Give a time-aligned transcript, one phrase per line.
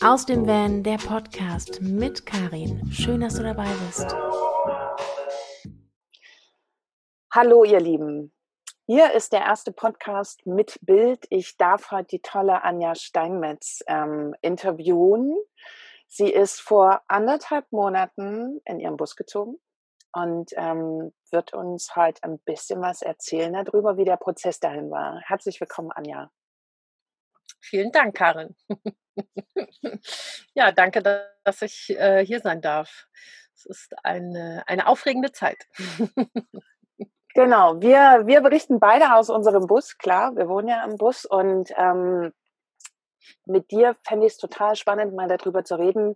[0.00, 2.80] Aus dem Van, der Podcast mit Karin.
[2.92, 4.14] Schön, dass du dabei bist.
[7.32, 8.32] Hallo, ihr Lieben.
[8.86, 11.26] Hier ist der erste Podcast mit Bild.
[11.30, 15.36] Ich darf heute die tolle Anja Steinmetz ähm, interviewen.
[16.06, 19.58] Sie ist vor anderthalb Monaten in ihren Bus gezogen
[20.12, 25.20] und ähm, wird uns heute ein bisschen was erzählen darüber, wie der Prozess dahin war.
[25.22, 26.30] Herzlich willkommen, Anja.
[27.60, 28.56] Vielen Dank, Karin.
[30.54, 31.02] ja, danke,
[31.44, 33.06] dass ich äh, hier sein darf.
[33.54, 35.66] Es ist eine, eine aufregende Zeit.
[37.34, 41.70] genau, wir, wir berichten beide aus unserem Bus, klar, wir wohnen ja im Bus und
[41.76, 42.32] ähm,
[43.44, 46.14] mit dir fände ich es total spannend, mal darüber zu reden,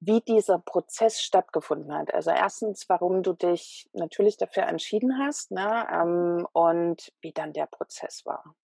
[0.00, 2.12] wie dieser Prozess stattgefunden hat.
[2.14, 7.66] Also erstens, warum du dich natürlich dafür entschieden hast ne, ähm, und wie dann der
[7.66, 8.54] Prozess war.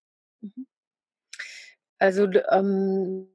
[0.41, 0.67] Mhm.
[2.01, 3.29] Also ähm,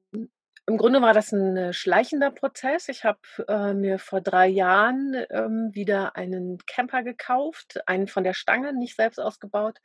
[0.67, 2.89] im Grunde war das ein schleichender Prozess.
[2.89, 8.33] Ich habe äh, mir vor drei Jahren ähm, wieder einen Camper gekauft, einen von der
[8.33, 9.77] Stange, nicht selbst ausgebaut,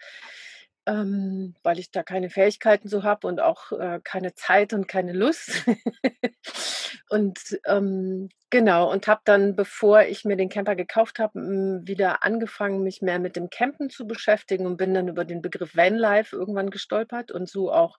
[0.86, 5.12] ähm, weil ich da keine Fähigkeiten so habe und auch äh, keine Zeit und keine
[5.12, 5.66] Lust.
[7.10, 11.38] und ähm, genau, und habe dann, bevor ich mir den Camper gekauft habe,
[11.84, 15.76] wieder angefangen, mich mehr mit dem Campen zu beschäftigen und bin dann über den Begriff
[15.76, 17.98] Vanlife irgendwann gestolpert und so auch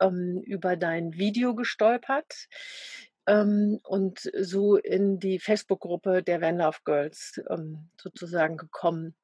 [0.00, 2.48] ähm, über dein Video gestolpert
[3.26, 9.14] ähm, und so in die Facebook-Gruppe der Van Love Girls ähm, sozusagen gekommen.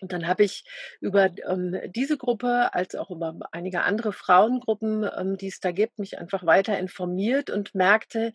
[0.00, 0.64] Und dann habe ich
[1.00, 5.98] über ähm, diese Gruppe als auch über einige andere Frauengruppen, ähm, die es da gibt,
[5.98, 8.32] mich einfach weiter informiert und merkte,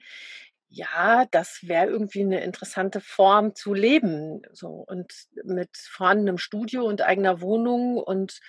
[0.70, 4.42] ja, das wäre irgendwie eine interessante Form zu leben.
[4.52, 5.12] So und
[5.44, 8.40] mit vorhandenem Studio und eigener Wohnung und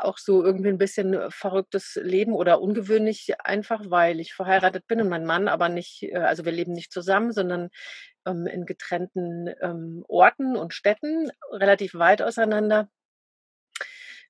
[0.00, 5.00] auch so irgendwie ein bisschen äh, verrücktes Leben oder ungewöhnlich einfach, weil ich verheiratet bin
[5.00, 7.70] und mein Mann aber nicht, äh, also wir leben nicht zusammen, sondern
[8.26, 12.88] ähm, in getrennten ähm, Orten und Städten, relativ weit auseinander.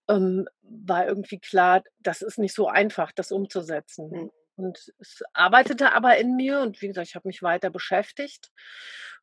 [0.08, 4.10] Ähm, war irgendwie klar, das ist nicht so einfach, das umzusetzen.
[4.10, 4.30] Mhm.
[4.56, 8.50] Und es arbeitete aber in mir und wie gesagt, ich habe mich weiter beschäftigt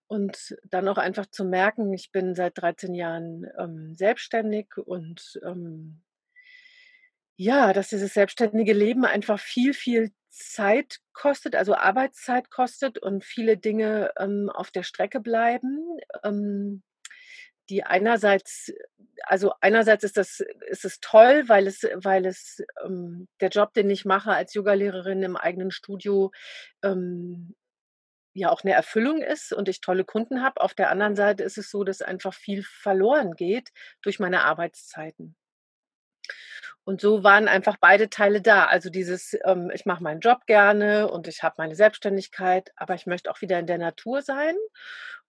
[0.07, 6.01] und dann auch einfach zu merken, ich bin seit 13 Jahren ähm, selbstständig und ähm,
[7.39, 13.55] ja, dass dieses selbstständige Leben einfach viel, viel Zeit kostet, also Arbeitszeit kostet und viele
[13.55, 15.79] Dinge ähm, auf der Strecke bleiben.
[16.25, 16.83] Ähm,
[17.69, 18.73] die einerseits,
[19.23, 23.89] also einerseits ist das, ist es toll, weil es, weil es ähm, der Job, den
[23.89, 26.31] ich mache als Yogalehrerin im eigenen Studio,
[26.83, 27.55] ähm,
[28.33, 30.59] ja auch eine Erfüllung ist und ich tolle Kunden habe.
[30.59, 33.69] Auf der anderen Seite ist es so, dass einfach viel verloren geht
[34.01, 35.37] durch meine Arbeitszeiten.
[36.89, 38.65] Und so waren einfach beide Teile da.
[38.65, 43.05] Also dieses, ähm, ich mache meinen Job gerne und ich habe meine Selbstständigkeit, aber ich
[43.05, 44.55] möchte auch wieder in der Natur sein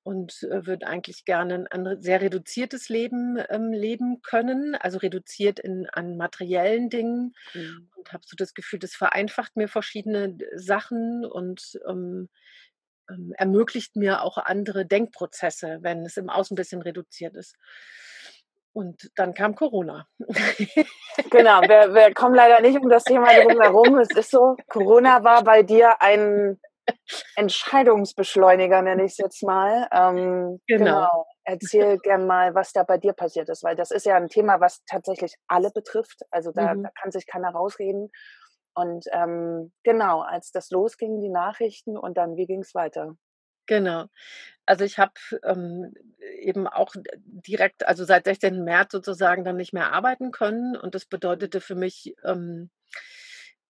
[0.03, 5.87] und äh, würde eigentlich gerne ein sehr reduziertes Leben ähm, leben können, also reduziert in,
[5.93, 7.91] an materiellen Dingen mhm.
[7.94, 12.31] und habe so das Gefühl, das vereinfacht mir verschiedene Sachen und ähm,
[13.10, 17.54] ähm, ermöglicht mir auch andere Denkprozesse, wenn es im Außen ein bisschen reduziert ist.
[18.72, 20.06] Und dann kam Corona.
[21.31, 23.98] genau, wir, wir kommen leider nicht um das Thema drumherum.
[23.98, 26.58] Es ist so, Corona war bei dir ein
[27.36, 29.88] Entscheidungsbeschleuniger, nenne ich es jetzt mal.
[29.92, 30.84] Ähm, genau.
[30.84, 31.26] genau.
[31.44, 34.60] Erzähl gern mal, was da bei dir passiert ist, weil das ist ja ein Thema,
[34.60, 36.20] was tatsächlich alle betrifft.
[36.31, 36.84] Also da, mhm.
[36.84, 38.10] da kann sich keiner rausreden.
[38.75, 43.16] Und ähm, genau, als das losging, die Nachrichten und dann, wie ging es weiter?
[43.70, 44.06] Genau.
[44.66, 45.12] Also ich habe
[45.44, 45.94] ähm,
[46.41, 48.64] eben auch direkt, also seit 16.
[48.64, 50.76] März sozusagen dann nicht mehr arbeiten können.
[50.76, 52.70] Und das bedeutete für mich ähm,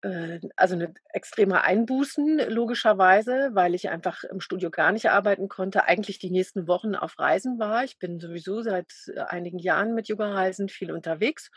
[0.00, 5.84] äh, also eine extreme Einbußen, logischerweise, weil ich einfach im Studio gar nicht arbeiten konnte,
[5.84, 7.84] eigentlich die nächsten Wochen auf Reisen war.
[7.84, 11.50] Ich bin sowieso seit äh, einigen Jahren mit Yoga-Reisen viel unterwegs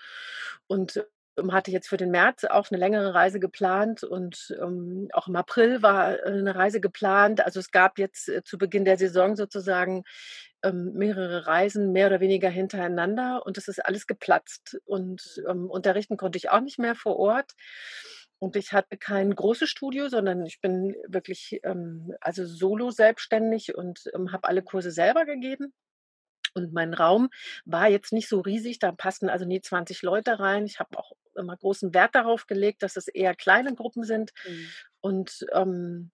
[0.68, 1.06] und
[1.52, 5.82] hatte jetzt für den März auch eine längere Reise geplant und ähm, auch im April
[5.82, 7.46] war äh, eine Reise geplant.
[7.46, 10.04] Also es gab jetzt äh, zu Beginn der Saison sozusagen
[10.64, 14.80] ähm, mehrere Reisen mehr oder weniger hintereinander und es ist alles geplatzt.
[14.86, 17.52] Und ähm, unterrichten konnte ich auch nicht mehr vor Ort.
[18.40, 24.04] Und ich hatte kein großes Studio, sondern ich bin wirklich ähm, also solo selbstständig und
[24.14, 25.74] ähm, habe alle Kurse selber gegeben.
[26.54, 27.30] Und mein Raum
[27.66, 30.66] war jetzt nicht so riesig, da passen also nie 20 Leute rein.
[30.66, 34.32] Ich habe auch immer großen Wert darauf gelegt, dass es eher kleine Gruppen sind.
[34.46, 34.68] Mhm.
[35.02, 36.12] Und ähm,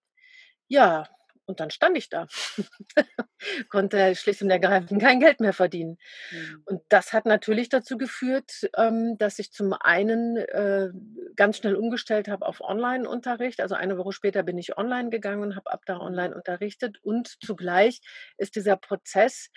[0.68, 1.07] ja,
[1.49, 2.27] Und dann stand ich da,
[3.69, 5.97] konnte schlicht und ergreifend kein Geld mehr verdienen.
[6.31, 6.63] Mhm.
[6.65, 10.89] Und das hat natürlich dazu geführt, ähm, dass ich zum einen äh,
[11.35, 13.61] ganz schnell umgestellt habe auf Online-Unterricht.
[13.61, 16.99] Also eine Woche später bin ich online gegangen und habe ab da online unterrichtet.
[17.01, 18.01] Und zugleich
[18.37, 19.49] ist dieser Prozess,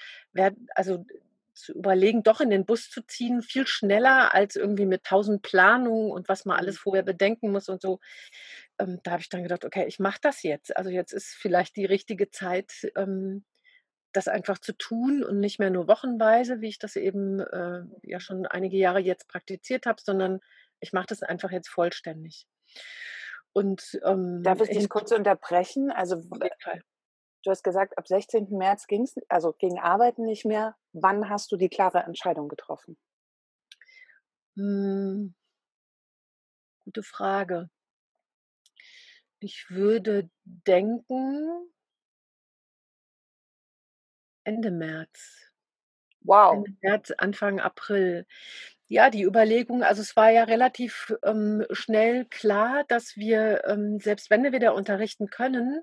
[0.75, 1.05] also
[1.55, 6.11] zu überlegen, doch in den Bus zu ziehen, viel schneller als irgendwie mit tausend Planungen
[6.11, 6.81] und was man alles mhm.
[6.81, 8.01] vorher bedenken muss und so.
[8.83, 10.77] Ähm, da habe ich dann gedacht, okay, ich mache das jetzt.
[10.77, 13.45] Also jetzt ist vielleicht die richtige Zeit, ähm,
[14.13, 18.21] das einfach zu tun und nicht mehr nur wochenweise, wie ich das eben äh, ja
[18.21, 20.41] schon einige Jahre jetzt praktiziert habe, sondern
[20.81, 22.47] ich mache das einfach jetzt vollständig.
[23.55, 25.91] Und ähm, darf ich dich kurz unterbrechen?
[25.91, 26.23] Also
[27.45, 28.49] Du hast gesagt, ab 16.
[28.51, 30.77] März ging es, also gegen Arbeiten nicht mehr.
[30.93, 32.97] Wann hast du die klare Entscheidung getroffen?
[34.57, 35.35] Hm,
[36.85, 37.69] gute Frage.
[39.43, 41.69] Ich würde denken,
[44.45, 45.51] Ende März.
[46.21, 46.55] Wow.
[46.59, 48.25] Ende März, Anfang April.
[48.87, 54.31] Ja, die Überlegung, also es war ja relativ ähm, schnell klar, dass wir, ähm, selbst
[54.31, 55.83] wenn wir wieder unterrichten können,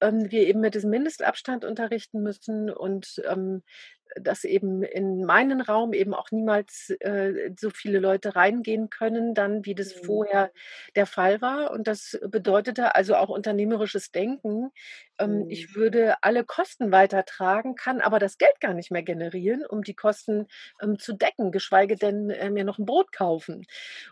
[0.00, 3.64] ähm, wir eben mit diesem Mindestabstand unterrichten müssen und ähm,
[4.16, 9.64] dass eben in meinen Raum eben auch niemals äh, so viele Leute reingehen können, dann
[9.64, 10.04] wie das mhm.
[10.04, 10.52] vorher
[10.96, 11.70] der Fall war.
[11.70, 14.70] Und das bedeutete also auch unternehmerisches Denken.
[15.18, 15.50] Ähm, mhm.
[15.50, 19.94] Ich würde alle Kosten weitertragen, kann aber das Geld gar nicht mehr generieren, um die
[19.94, 20.46] Kosten
[20.82, 23.66] ähm, zu decken, geschweige denn äh, mir noch ein Brot kaufen.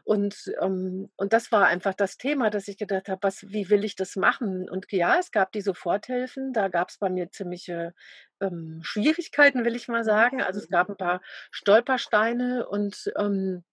[0.05, 3.85] Und, ähm, und das war einfach das Thema, dass ich gedacht habe, was, wie will
[3.85, 4.69] ich das machen?
[4.69, 7.95] Und ja, es gab die Soforthilfen, da gab es bei mir ziemliche
[8.41, 10.43] ähm, Schwierigkeiten, will ich mal sagen.
[10.43, 11.21] Also es gab ein paar
[11.51, 13.65] Stolpersteine und ähm,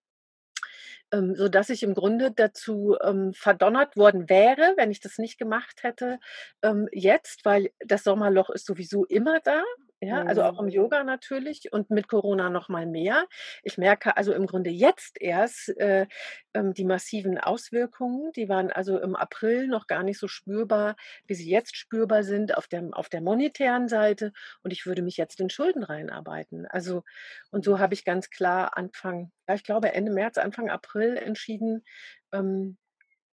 [1.12, 5.38] ähm, so dass ich im Grunde dazu ähm, verdonnert worden wäre, wenn ich das nicht
[5.38, 6.20] gemacht hätte,
[6.64, 9.64] ähm, jetzt, weil das Sommerloch ist sowieso immer da.
[10.06, 10.68] Ja, also auch im.
[10.68, 13.26] Yoga natürlich und mit Corona noch mal mehr.
[13.64, 16.08] Ich merke also im Grunde jetzt erst äh,
[16.54, 18.32] ähm, die massiven Auswirkungen.
[18.34, 20.96] Die waren also im April noch gar nicht so spürbar,
[21.28, 24.32] wie sie jetzt spürbar sind auf der, auf der monetären Seite.
[24.64, 26.66] Und ich würde mich jetzt in Schulden reinarbeiten.
[26.68, 27.04] Also,
[27.52, 31.84] und so habe ich ganz klar Anfang, ja, ich glaube Ende März, Anfang April entschieden,
[32.32, 32.78] ähm,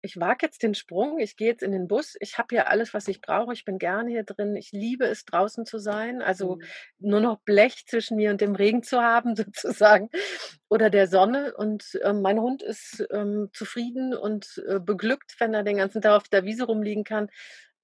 [0.03, 2.93] ich wage jetzt den Sprung, ich gehe jetzt in den Bus, ich habe hier alles,
[2.93, 6.57] was ich brauche, ich bin gerne hier drin, ich liebe es, draußen zu sein, also
[6.57, 6.63] mhm.
[6.99, 10.11] nur noch Blech zwischen mir und dem Regen zu haben sozusagen
[10.69, 15.63] oder der Sonne und äh, mein Hund ist ähm, zufrieden und äh, beglückt, wenn er
[15.63, 17.29] den ganzen Tag auf der Wiese rumliegen kann.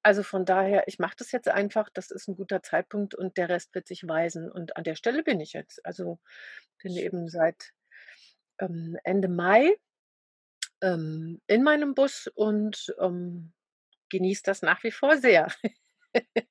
[0.02, 3.48] Also von daher, ich mache das jetzt einfach, das ist ein guter Zeitpunkt und der
[3.48, 5.84] Rest wird sich weisen und an der Stelle bin ich jetzt.
[5.84, 6.18] Also
[6.82, 7.72] bin eben seit
[8.60, 9.76] ähm, Ende Mai
[10.82, 13.52] ähm, in meinem Bus und ähm,
[14.10, 15.48] genieße das nach wie vor sehr.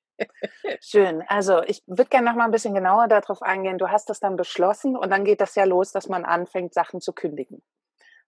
[0.80, 1.22] Schön.
[1.28, 3.78] Also ich würde gerne noch mal ein bisschen genauer darauf eingehen.
[3.78, 7.00] Du hast das dann beschlossen und dann geht das ja los, dass man anfängt, Sachen
[7.00, 7.62] zu kündigen.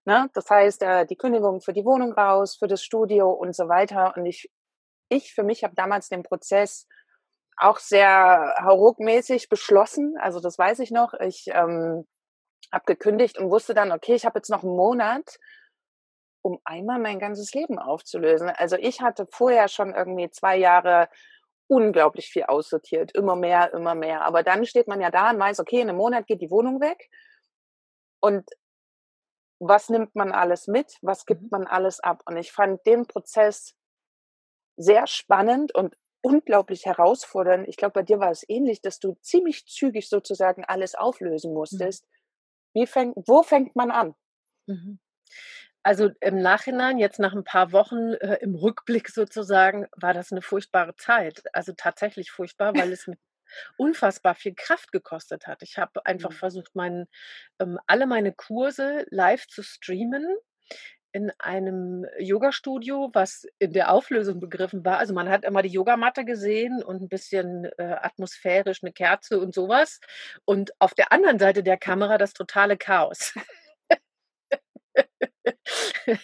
[0.05, 0.29] Ne?
[0.33, 4.15] Das heißt, äh, die Kündigung für die Wohnung raus, für das Studio und so weiter.
[4.15, 4.49] Und ich,
[5.09, 6.87] ich für mich habe damals den Prozess
[7.57, 10.15] auch sehr hauruckmäßig beschlossen.
[10.19, 11.13] Also das weiß ich noch.
[11.13, 12.07] Ich ähm,
[12.71, 15.37] habe gekündigt und wusste dann, okay, ich habe jetzt noch einen Monat
[16.41, 18.49] um einmal mein ganzes Leben aufzulösen.
[18.49, 21.09] Also ich hatte vorher schon irgendwie zwei Jahre
[21.67, 24.25] unglaublich viel aussortiert, immer mehr, immer mehr.
[24.25, 26.81] Aber dann steht man ja da und weiß, okay, in einem Monat geht die Wohnung
[26.81, 27.09] weg.
[28.19, 28.49] Und
[29.59, 30.97] was nimmt man alles mit?
[31.01, 31.47] Was gibt mhm.
[31.51, 32.23] man alles ab?
[32.25, 33.75] Und ich fand den Prozess
[34.75, 37.67] sehr spannend und unglaublich herausfordernd.
[37.67, 41.57] Ich glaube, bei dir war es ähnlich, dass du ziemlich zügig sozusagen alles auflösen mhm.
[41.57, 42.07] musstest.
[42.73, 44.15] Wie fängt, wo fängt man an?
[44.67, 44.99] Mhm.
[45.83, 50.41] Also im Nachhinein, jetzt nach ein paar Wochen äh, im Rückblick sozusagen, war das eine
[50.41, 51.43] furchtbare Zeit.
[51.53, 53.17] Also tatsächlich furchtbar, weil es mir
[53.77, 55.63] unfassbar viel Kraft gekostet hat.
[55.63, 56.35] Ich habe einfach mhm.
[56.35, 57.07] versucht, meinen,
[57.59, 60.25] ähm, alle meine Kurse live zu streamen
[61.13, 64.97] in einem Yoga-Studio, was in der Auflösung begriffen war.
[64.97, 69.53] Also man hat immer die Yogamatte gesehen und ein bisschen äh, atmosphärisch eine Kerze und
[69.53, 69.99] sowas.
[70.45, 73.33] Und auf der anderen Seite der Kamera das totale Chaos.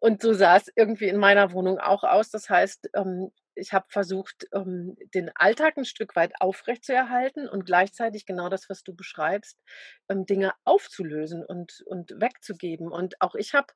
[0.00, 2.30] und so sah es irgendwie in meiner Wohnung auch aus.
[2.30, 8.24] Das heißt, ähm, ich habe versucht, ähm, den Alltag ein Stück weit aufrechtzuerhalten und gleichzeitig
[8.26, 9.58] genau das, was du beschreibst,
[10.08, 12.90] ähm, Dinge aufzulösen und, und wegzugeben.
[12.90, 13.68] Und auch ich habe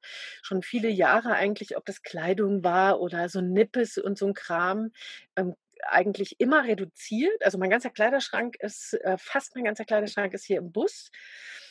[0.42, 4.90] schon viele Jahre eigentlich, ob das Kleidung war oder so Nippes und so ein Kram,
[5.88, 7.44] eigentlich immer reduziert.
[7.44, 11.10] Also mein ganzer Kleiderschrank ist, äh, fast mein ganzer Kleiderschrank ist hier im Bus.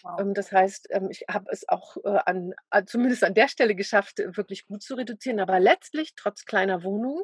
[0.03, 0.19] Wow.
[0.19, 2.53] Ähm, das heißt, ähm, ich habe es auch äh, an,
[2.85, 5.39] zumindest an der Stelle geschafft, wirklich gut zu reduzieren.
[5.39, 7.23] Aber letztlich, trotz kleiner Wohnung,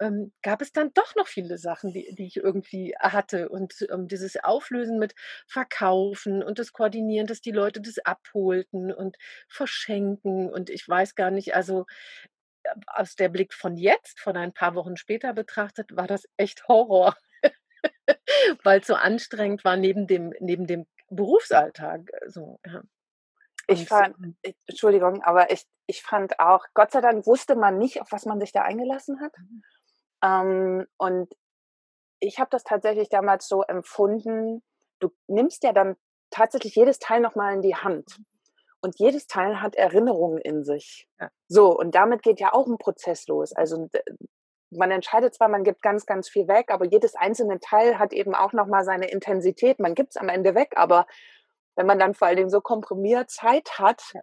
[0.00, 3.48] ähm, gab es dann doch noch viele Sachen, die, die ich irgendwie hatte.
[3.48, 5.14] Und ähm, dieses Auflösen mit
[5.46, 9.16] Verkaufen und das Koordinieren, dass die Leute das abholten und
[9.48, 10.50] verschenken.
[10.52, 12.35] Und ich weiß gar nicht, also äh,
[12.86, 17.16] aus der Blick von jetzt, von ein paar Wochen später betrachtet, war das echt Horror.
[18.64, 22.10] Weil es so anstrengend war neben dem, neben dem Berufsalltag.
[22.12, 22.82] Äh, so, ja.
[23.68, 24.14] Ich fand,
[24.66, 28.38] Entschuldigung, aber ich, ich fand auch, Gott sei Dank wusste man nicht, auf was man
[28.38, 29.32] sich da eingelassen hat.
[29.38, 29.62] Mhm.
[30.22, 31.34] Ähm, und
[32.20, 34.62] ich habe das tatsächlich damals so empfunden,
[35.00, 35.96] du nimmst ja dann
[36.30, 38.20] tatsächlich jedes Teil nochmal in die Hand.
[38.80, 41.08] Und jedes Teil hat Erinnerungen in sich.
[41.20, 41.30] Ja.
[41.48, 43.52] So, und damit geht ja auch ein Prozess los.
[43.52, 43.88] Also
[44.70, 48.34] man entscheidet zwar, man gibt ganz, ganz viel weg, aber jedes einzelne Teil hat eben
[48.34, 49.78] auch nochmal seine Intensität.
[49.78, 51.06] Man gibt es am Ende weg, aber
[51.76, 54.20] wenn man dann vor allen Dingen so komprimiert Zeit hat, ja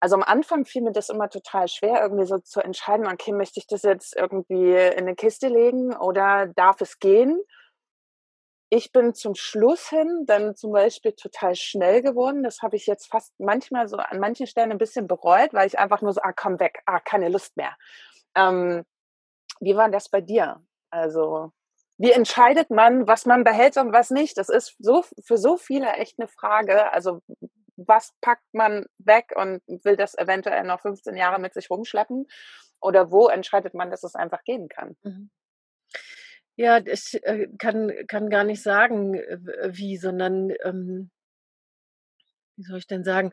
[0.00, 3.58] also am Anfang fiel mir das immer total schwer, irgendwie so zu entscheiden, okay, möchte
[3.58, 7.40] ich das jetzt irgendwie in eine Kiste legen oder darf es gehen?
[8.70, 12.42] Ich bin zum Schluss hin dann zum Beispiel total schnell geworden.
[12.42, 15.78] Das habe ich jetzt fast manchmal so an manchen Stellen ein bisschen bereut, weil ich
[15.78, 17.76] einfach nur so, ah, komm weg, ah, keine Lust mehr.
[18.34, 18.84] Ähm,
[19.60, 20.62] wie war das bei dir?
[20.90, 21.52] Also,
[21.98, 24.38] wie entscheidet man, was man behält und was nicht?
[24.38, 26.92] Das ist so für so viele echt eine Frage.
[26.92, 27.22] Also,
[27.76, 32.26] was packt man weg und will das eventuell noch 15 Jahre mit sich rumschleppen?
[32.80, 34.96] Oder wo entscheidet man, dass es einfach gehen kann?
[35.02, 35.30] Mhm.
[36.58, 41.08] Ja, ich äh, kann, kann gar nicht sagen, wie, sondern, ähm,
[42.56, 43.32] wie soll ich denn sagen,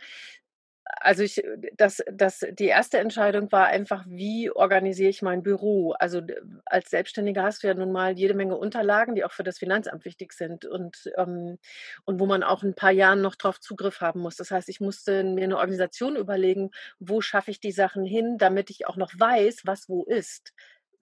[1.02, 1.42] also ich,
[1.76, 5.94] das, das, die erste Entscheidung war einfach, wie organisiere ich mein Büro?
[5.94, 6.22] Also
[6.66, 10.06] als Selbstständiger hast du ja nun mal jede Menge Unterlagen, die auch für das Finanzamt
[10.06, 11.58] wichtig sind und, ähm,
[12.06, 14.36] und wo man auch ein paar Jahren noch drauf Zugriff haben muss.
[14.36, 18.70] Das heißt, ich musste mir eine Organisation überlegen, wo schaffe ich die Sachen hin, damit
[18.70, 20.54] ich auch noch weiß, was wo ist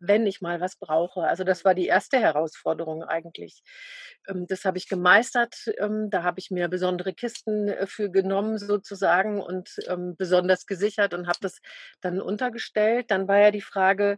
[0.07, 1.21] wenn ich mal was brauche.
[1.21, 3.63] Also das war die erste Herausforderung eigentlich.
[4.27, 5.55] Ähm, das habe ich gemeistert.
[5.77, 11.13] Ähm, da habe ich mir besondere Kisten äh, für genommen sozusagen und ähm, besonders gesichert
[11.13, 11.59] und habe das
[12.01, 13.11] dann untergestellt.
[13.11, 14.17] Dann war ja die Frage,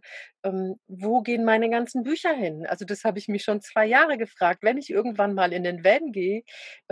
[0.87, 2.65] wo gehen meine ganzen Bücher hin?
[2.67, 4.59] Also das habe ich mich schon zwei Jahre gefragt.
[4.61, 6.43] Wenn ich irgendwann mal in den Van gehe,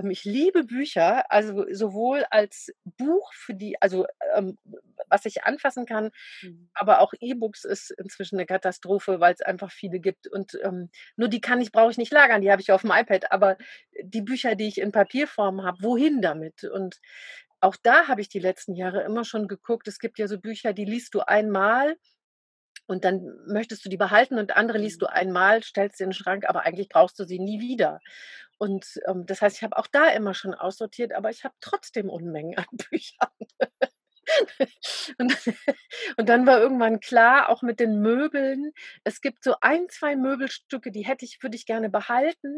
[0.10, 4.05] ich liebe Bücher, also sowohl als Buch für die, also
[5.10, 6.10] was ich anfassen kann,
[6.41, 6.69] mhm.
[6.74, 10.57] aber auch E-Books ist inzwischen eine Katastrophe, weil es einfach viele gibt und
[11.15, 13.57] nur die kann ich, brauche ich nicht lagern, die habe ich auf dem iPad, aber
[14.03, 16.63] die Bücher, die ich in Papierform habe, wohin damit?
[16.63, 17.00] Und
[17.60, 19.88] auch da habe ich die letzten Jahre immer schon geguckt.
[19.88, 21.95] Es gibt ja so Bücher, die liest du einmal
[22.88, 25.13] und dann möchtest du die behalten und andere liest du mhm.
[25.13, 28.00] einmal, stellst sie in den Schrank, aber eigentlich brauchst du sie nie wieder.
[28.58, 32.10] Und ähm, das heißt, ich habe auch da immer schon aussortiert, aber ich habe trotzdem
[32.10, 33.30] Unmengen an Büchern.
[35.18, 35.36] Und,
[36.18, 38.72] und, dann war irgendwann klar, auch mit den Möbeln,
[39.04, 42.56] es gibt so ein, zwei Möbelstücke, die hätte ich, würde ich gerne behalten,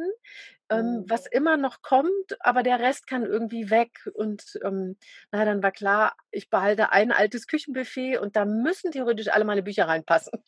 [0.69, 1.29] ähm, was mhm.
[1.31, 3.91] immer noch kommt, aber der Rest kann irgendwie weg.
[4.13, 4.97] Und ähm,
[5.31, 9.63] na, dann war klar, ich behalte ein altes Küchenbuffet und da müssen theoretisch alle meine
[9.63, 10.43] Bücher reinpassen.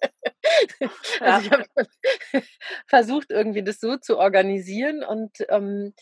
[1.20, 1.66] also ich habe
[2.86, 5.94] versucht, irgendwie das so zu organisieren und ähm,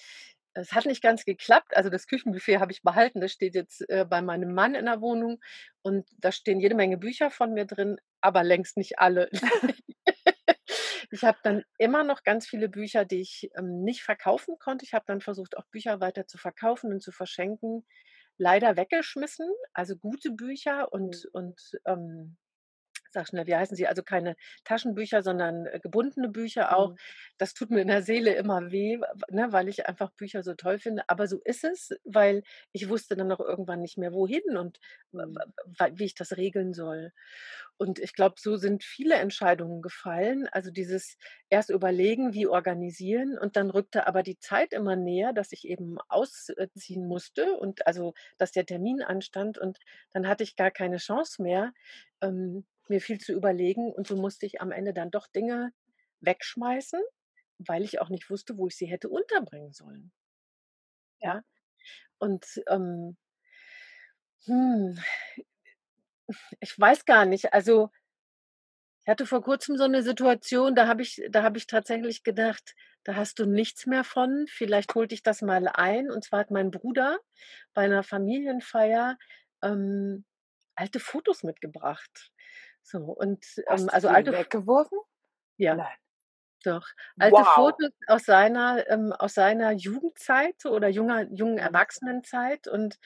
[0.57, 1.77] es hat nicht ganz geklappt.
[1.77, 3.21] Also das Küchenbuffet habe ich behalten.
[3.21, 5.41] Das steht jetzt äh, bei meinem Mann in der Wohnung
[5.83, 9.29] und da stehen jede Menge Bücher von mir drin, aber längst nicht alle.
[11.11, 14.85] ich habe dann immer noch ganz viele Bücher, die ich ähm, nicht verkaufen konnte.
[14.85, 17.87] Ich habe dann versucht, auch Bücher weiter zu verkaufen und zu verschenken.
[18.39, 21.31] Leider weggeschmissen, also gute Bücher und, mhm.
[21.33, 22.37] und ähm,
[23.11, 23.87] sag schnell, wie heißen sie?
[23.87, 26.91] Also keine Taschenbücher, sondern äh, gebundene Bücher auch.
[26.91, 26.97] Mhm.
[27.39, 28.99] Das tut mir in der Seele immer weh,
[29.31, 31.05] ne, weil ich einfach Bücher so toll finde.
[31.09, 34.79] Aber so ist es, weil ich wusste dann noch irgendwann nicht mehr, wohin und
[35.13, 35.37] mhm.
[35.93, 37.13] wie ich das regeln soll.
[37.79, 40.49] Und ich glaube, so sind viele Entscheidungen gefallen.
[40.51, 41.19] Also dieses
[41.51, 45.99] erst überlegen, wie organisieren und dann rückte aber die Zeit immer näher, dass ich eben
[46.09, 49.79] ausziehen musste und also, dass der Termin anstand und
[50.13, 51.73] dann hatte ich gar keine Chance mehr,
[52.23, 55.73] ähm, mir viel zu überlegen und so musste ich am Ende dann doch Dinge
[56.21, 57.01] wegschmeißen,
[57.59, 60.13] weil ich auch nicht wusste, wo ich sie hätte unterbringen sollen.
[61.21, 61.43] Ja.
[62.19, 63.17] Und ähm,
[64.45, 64.99] hm,
[66.61, 67.53] ich weiß gar nicht.
[67.53, 67.91] Also
[69.05, 72.75] ich hatte vor kurzem so eine Situation, da habe ich, da habe ich tatsächlich gedacht,
[73.05, 74.47] da hast du nichts mehr von.
[74.49, 76.11] Vielleicht holte ich das mal ein.
[76.11, 77.21] Und zwar hat mein Bruder
[77.73, 79.17] bei einer Familienfeier
[79.63, 80.25] ähm,
[80.75, 82.33] alte Fotos mitgebracht.
[82.87, 84.33] So, und ähm, also alte.
[84.33, 84.99] Weggeworfen?
[85.57, 85.75] Ja.
[85.75, 85.97] Nein.
[86.65, 86.87] Doch.
[87.19, 87.55] Alte wow.
[87.55, 91.59] Fotos aus seiner, ähm, aus seiner Jugendzeit oder junger, jungen.
[91.59, 92.67] Erwachsenenzeit.
[92.69, 92.99] Und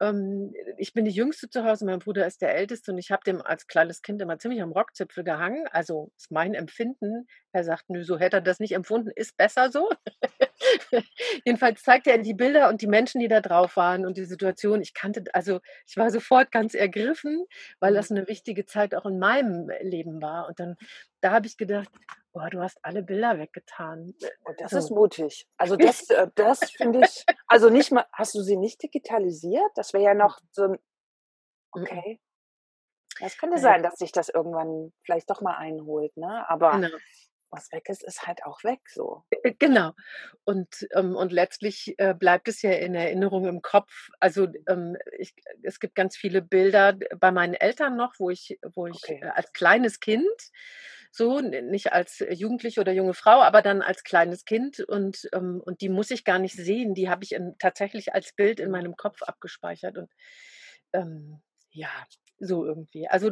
[0.00, 3.22] ähm, ich bin die Jüngste zu Hause, mein Bruder ist der Älteste und ich habe
[3.24, 5.66] dem als kleines Kind immer ziemlich am Rockzipfel gehangen.
[5.72, 7.26] Also ist mein Empfinden.
[7.52, 9.90] Er sagt, nö, so hätte er das nicht empfunden, ist besser so.
[11.44, 14.80] Jedenfalls zeigt er die Bilder und die Menschen, die da drauf waren und die Situation.
[14.80, 17.46] Ich kannte, also ich war sofort ganz ergriffen,
[17.78, 18.18] weil das mhm.
[18.18, 20.48] eine wichtige Zeit auch in meinem Leben war.
[20.48, 20.76] Und dann,
[21.20, 21.88] da habe ich gedacht,
[22.32, 24.14] boah, du hast alle Bilder weggetan.
[24.44, 24.78] Und das so.
[24.78, 25.46] ist mutig.
[25.56, 29.70] Also das, äh, das finde ich, also nicht mal, hast du sie nicht digitalisiert?
[29.74, 30.78] Das wäre ja noch so ein,
[31.72, 32.20] okay.
[33.22, 36.48] Es könnte sein, dass sich das irgendwann vielleicht doch mal einholt, ne?
[36.48, 36.88] Aber genau
[37.50, 39.24] was weg ist, ist halt auch weg so.
[39.42, 39.92] Äh, genau.
[40.44, 44.08] Und, ähm, und letztlich äh, bleibt es ja in Erinnerung im Kopf.
[44.20, 48.86] Also ähm, ich, es gibt ganz viele Bilder bei meinen Eltern noch, wo ich, wo
[48.86, 49.20] ich okay.
[49.22, 50.24] äh, als kleines Kind,
[51.12, 55.80] so, nicht als Jugendliche oder junge Frau, aber dann als kleines Kind und, ähm, und
[55.80, 56.94] die muss ich gar nicht sehen.
[56.94, 59.98] Die habe ich in, tatsächlich als Bild in meinem Kopf abgespeichert.
[59.98, 60.12] Und
[60.92, 61.90] ähm, ja,
[62.38, 63.08] so irgendwie.
[63.08, 63.30] Also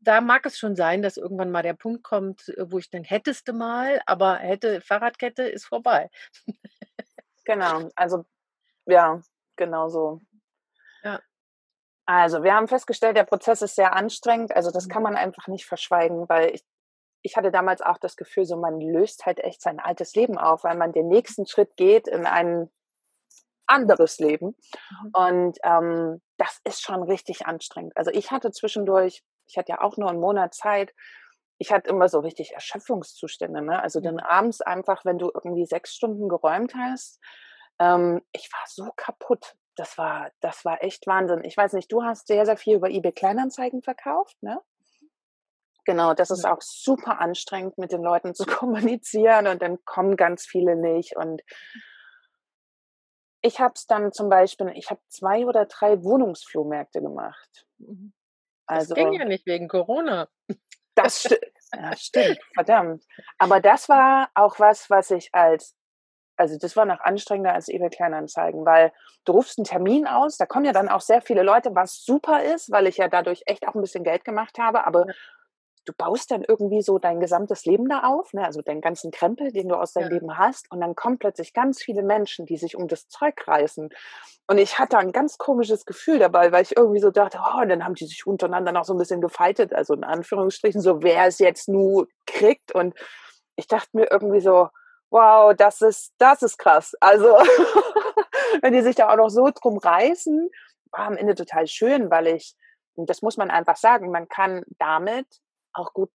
[0.00, 3.08] da mag es schon sein, dass irgendwann mal der Punkt kommt, äh, wo ich denke,
[3.08, 6.10] hättest du mal, aber hätte Fahrradkette ist vorbei.
[7.44, 8.24] genau, also
[8.86, 9.20] ja,
[9.56, 10.20] genau so.
[11.02, 11.20] Ja.
[12.06, 14.54] Also wir haben festgestellt, der Prozess ist sehr anstrengend.
[14.54, 15.10] Also das kann mhm.
[15.10, 16.62] man einfach nicht verschweigen, weil ich,
[17.22, 20.64] ich hatte damals auch das Gefühl, so man löst halt echt sein altes Leben auf,
[20.64, 22.70] weil man den nächsten Schritt geht in ein
[23.66, 24.56] anderes Leben.
[25.02, 25.10] Mhm.
[25.12, 27.96] Und ähm, das ist schon richtig anstrengend.
[27.96, 30.94] Also ich hatte zwischendurch ich hatte ja auch nur einen Monat Zeit.
[31.58, 33.62] Ich hatte immer so richtig Erschöpfungszustände.
[33.62, 33.80] Ne?
[33.80, 37.20] Also dann abends einfach, wenn du irgendwie sechs Stunden geräumt hast,
[37.78, 39.54] ähm, ich war so kaputt.
[39.76, 41.44] Das war, das war echt Wahnsinn.
[41.44, 44.60] Ich weiß nicht, du hast sehr, sehr viel über eBay Kleinanzeigen verkauft, ne?
[45.86, 50.46] Genau, das ist auch super anstrengend, mit den Leuten zu kommunizieren und dann kommen ganz
[50.46, 51.16] viele nicht.
[51.16, 51.42] Und
[53.44, 57.66] ich habe es dann zum Beispiel, ich habe zwei oder drei Wohnungsflohmärkte gemacht.
[58.66, 60.28] Also, das ging ja nicht wegen Corona.
[60.94, 61.36] Das sti
[61.74, 63.04] ja, stimmt, verdammt.
[63.36, 65.76] Aber das war auch was, was ich als,
[66.36, 68.92] also das war noch anstrengender als eBay Kleinanzeigen, weil
[69.26, 72.42] du rufst einen Termin aus, da kommen ja dann auch sehr viele Leute, was super
[72.42, 75.06] ist, weil ich ja dadurch echt auch ein bisschen Geld gemacht habe, aber
[75.84, 78.44] du baust dann irgendwie so dein gesamtes Leben da auf, ne?
[78.44, 80.14] also deinen ganzen Krempel, den du aus deinem ja.
[80.14, 83.90] Leben hast, und dann kommen plötzlich ganz viele Menschen, die sich um das Zeug reißen.
[84.46, 87.68] Und ich hatte ein ganz komisches Gefühl dabei, weil ich irgendwie so dachte, oh, und
[87.68, 91.26] dann haben die sich untereinander noch so ein bisschen gefeitet, also in Anführungsstrichen, so wer
[91.26, 92.74] es jetzt nur kriegt.
[92.74, 92.94] Und
[93.56, 94.68] ich dachte mir irgendwie so,
[95.10, 96.94] wow, das ist, das ist krass.
[97.00, 97.28] Also,
[98.62, 100.50] wenn die sich da auch noch so drum reißen,
[100.90, 102.54] war am Ende total schön, weil ich,
[102.94, 105.26] und das muss man einfach sagen, man kann damit
[105.74, 106.10] auch gut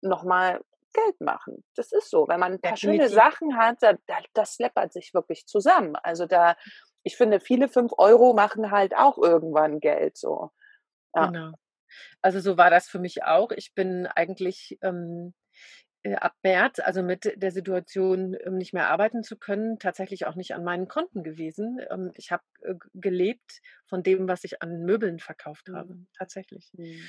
[0.00, 0.60] nochmal
[0.92, 1.64] Geld machen.
[1.74, 2.28] Das ist so.
[2.28, 3.08] Wenn man ein paar Definitiv.
[3.08, 5.96] schöne Sachen hat, da, da, das läppert sich wirklich zusammen.
[5.96, 6.56] Also da,
[7.02, 10.50] ich finde, viele fünf Euro machen halt auch irgendwann Geld so.
[11.14, 11.26] Ja.
[11.26, 11.52] Genau.
[12.22, 13.50] Also so war das für mich auch.
[13.52, 15.34] Ich bin eigentlich ähm,
[16.04, 20.34] äh, ab März, also mit der Situation, ähm, nicht mehr arbeiten zu können, tatsächlich auch
[20.34, 21.80] nicht an meinen Konten gewesen.
[21.90, 26.06] Ähm, ich habe äh, gelebt von dem, was ich an Möbeln verkauft habe, mhm.
[26.16, 26.70] tatsächlich.
[26.74, 27.00] Mhm.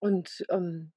[0.00, 0.92] Und ähm,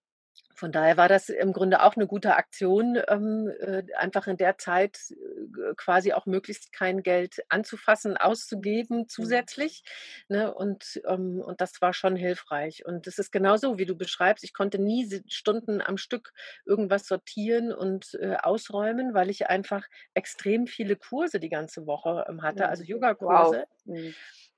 [0.57, 4.57] von daher war das im Grunde auch eine gute Aktion, ähm, äh, einfach in der
[4.57, 9.07] Zeit äh, quasi auch möglichst kein Geld anzufassen, auszugeben mhm.
[9.07, 9.83] zusätzlich.
[10.29, 10.51] Ne?
[10.51, 12.83] Und, ähm, und das war schon hilfreich.
[12.87, 14.43] Und es ist genauso, wie du beschreibst.
[14.43, 16.33] Ich konnte nie Stunden am Stück
[16.65, 22.41] irgendwas sortieren und äh, ausräumen, weil ich einfach extrem viele Kurse die ganze Woche ähm,
[22.41, 22.89] hatte, also mhm.
[22.89, 23.67] Yogakurse.
[23.85, 23.95] Wow.
[23.95, 24.15] Mhm.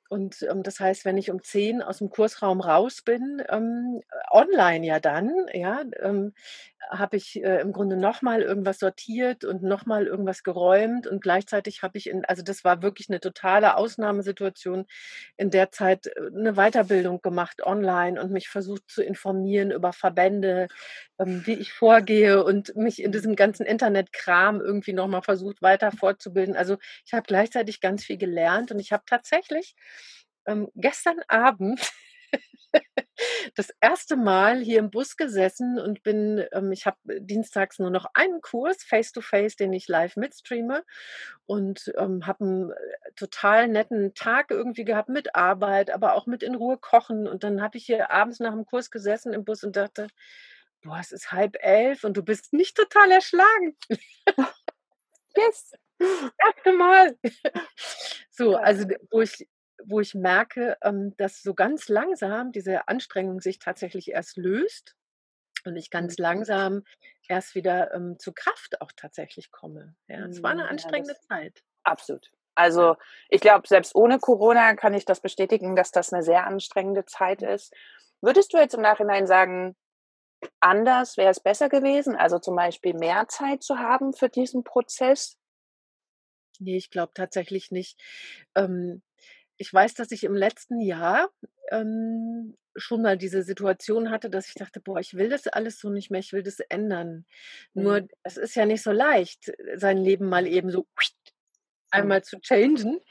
[0.10, 4.86] Und ähm, das heißt, wenn ich um 10 aus dem Kursraum raus bin, ähm, online
[4.86, 6.34] ja dann, ja, ähm,
[6.89, 11.98] habe ich äh, im Grunde nochmal irgendwas sortiert und nochmal irgendwas geräumt und gleichzeitig habe
[11.98, 14.86] ich in, also das war wirklich eine totale Ausnahmesituation,
[15.38, 20.67] in der Zeit äh, eine Weiterbildung gemacht online und mich versucht zu informieren über Verbände,
[21.19, 26.56] ähm, wie ich vorgehe und mich in diesem ganzen Internetkram irgendwie nochmal versucht weiter fortzubilden.
[26.56, 29.76] Also ich habe gleichzeitig ganz viel gelernt und ich habe tatsächlich
[30.50, 31.80] ähm, gestern Abend
[33.56, 38.06] das erste Mal hier im Bus gesessen und bin, ähm, ich habe dienstags nur noch
[38.14, 40.84] einen Kurs, Face-to-Face, -face, den ich live mitstreame
[41.46, 42.76] und ähm, habe einen äh,
[43.16, 47.28] total netten Tag irgendwie gehabt mit Arbeit, aber auch mit in Ruhe kochen.
[47.28, 50.08] Und dann habe ich hier abends nach dem Kurs gesessen im Bus und dachte,
[50.82, 53.78] boah, es ist halb elf und du bist nicht total erschlagen.
[55.36, 55.74] yes.
[56.38, 57.18] Erste Mal.
[58.32, 59.48] So, also wo ich
[59.86, 64.96] wo ich merke, ähm, dass so ganz langsam diese Anstrengung sich tatsächlich erst löst.
[65.65, 66.24] und ich ganz mhm.
[66.24, 66.84] langsam
[67.28, 69.96] erst wieder ähm, zu Kraft auch tatsächlich komme.
[70.08, 71.63] Ja, es war eine mhm, anstrengende ja, Zeit.
[71.84, 72.32] Absolut.
[72.56, 72.96] Also
[73.30, 77.42] ich glaube, selbst ohne Corona kann ich das bestätigen, dass das eine sehr anstrengende Zeit
[77.42, 77.74] ist.
[78.22, 79.78] Würdest du jetzt im Nachhinein sagen,
[80.60, 85.38] anders wäre es besser gewesen, also zum Beispiel mehr Zeit zu haben für diesen Prozess?
[86.60, 87.98] Nee, ich glaube tatsächlich nicht.
[88.56, 89.02] Ähm,
[89.60, 91.30] ich weiß, dass ich im letzten Jahr
[91.69, 95.89] ähm, schon mal diese Situation hatte, dass ich dachte, boah, ich will das alles so
[95.89, 97.26] nicht mehr, ich will das ändern.
[97.74, 97.84] Mhm.
[97.84, 100.88] Nur es ist ja nicht so leicht, sein Leben mal eben so
[101.91, 103.02] einmal zu changen.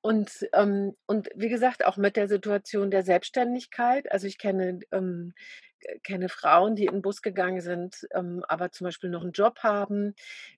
[0.00, 4.10] Und, ähm, und wie gesagt, auch mit der Situation der Selbstständigkeit.
[4.10, 5.34] Also ich kenne, ähm,
[6.02, 9.60] kenne Frauen, die in den Bus gegangen sind, ähm, aber zum Beispiel noch einen Job
[9.60, 10.14] haben,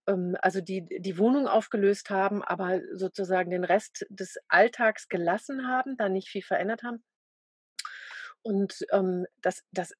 [0.06, 5.96] ähm, also die die Wohnung aufgelöst haben, aber sozusagen den Rest des Alltags gelassen haben,
[5.96, 7.02] da nicht viel verändert haben.
[8.42, 9.94] Und ähm, das, das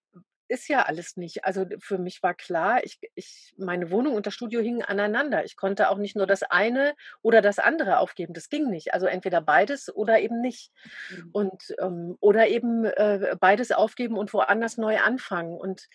[0.50, 1.44] ist ja alles nicht.
[1.44, 5.44] Also für mich war klar, ich, ich, meine Wohnung und das Studio hingen aneinander.
[5.44, 8.34] Ich konnte auch nicht nur das eine oder das andere aufgeben.
[8.34, 8.92] Das ging nicht.
[8.92, 10.72] Also entweder beides oder eben nicht.
[11.10, 11.30] Mhm.
[11.32, 15.56] Und ähm, oder eben äh, beides aufgeben und woanders neu anfangen.
[15.56, 15.88] Und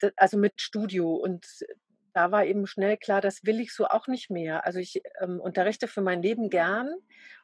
[0.00, 1.14] äh, also mit Studio.
[1.14, 1.46] Und
[2.14, 4.64] da war eben schnell klar, das will ich so auch nicht mehr.
[4.64, 6.94] Also ich ähm, unterrichte für mein Leben gern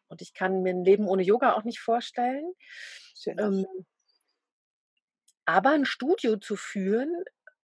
[0.08, 2.54] und ich kann mir ein Leben ohne Yoga auch nicht vorstellen.
[3.26, 3.66] Ähm,
[5.44, 7.24] aber ein Studio zu führen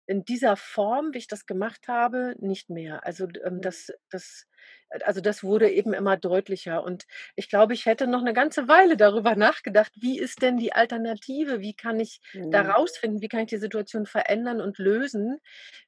[0.07, 3.05] in dieser Form, wie ich das gemacht habe, nicht mehr.
[3.05, 3.61] Also ähm, mhm.
[3.61, 4.47] das, das,
[4.91, 6.85] äh, also das wurde eben immer deutlicher.
[6.85, 10.73] Und ich glaube, ich hätte noch eine ganze Weile darüber nachgedacht, wie ist denn die
[10.73, 11.61] Alternative?
[11.61, 12.53] Wie kann ich mhm.
[12.53, 13.21] da rausfinden?
[13.21, 15.39] Wie kann ich die Situation verändern und lösen?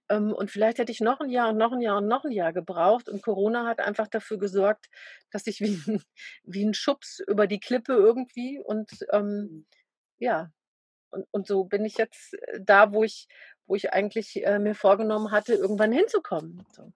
[0.09, 2.33] Ähm, und vielleicht hätte ich noch ein Jahr und noch ein Jahr und noch ein
[2.33, 3.09] Jahr gebraucht.
[3.09, 4.87] Und Corona hat einfach dafür gesorgt,
[5.31, 6.01] dass ich wie,
[6.43, 9.67] wie ein Schubs über die Klippe irgendwie und ähm, mhm.
[10.19, 10.51] ja,
[11.11, 13.29] und, und so bin ich jetzt äh, da, wo ich,
[13.66, 16.66] wo ich eigentlich äh, mir vorgenommen hatte, irgendwann hinzukommen.
[16.73, 16.92] So.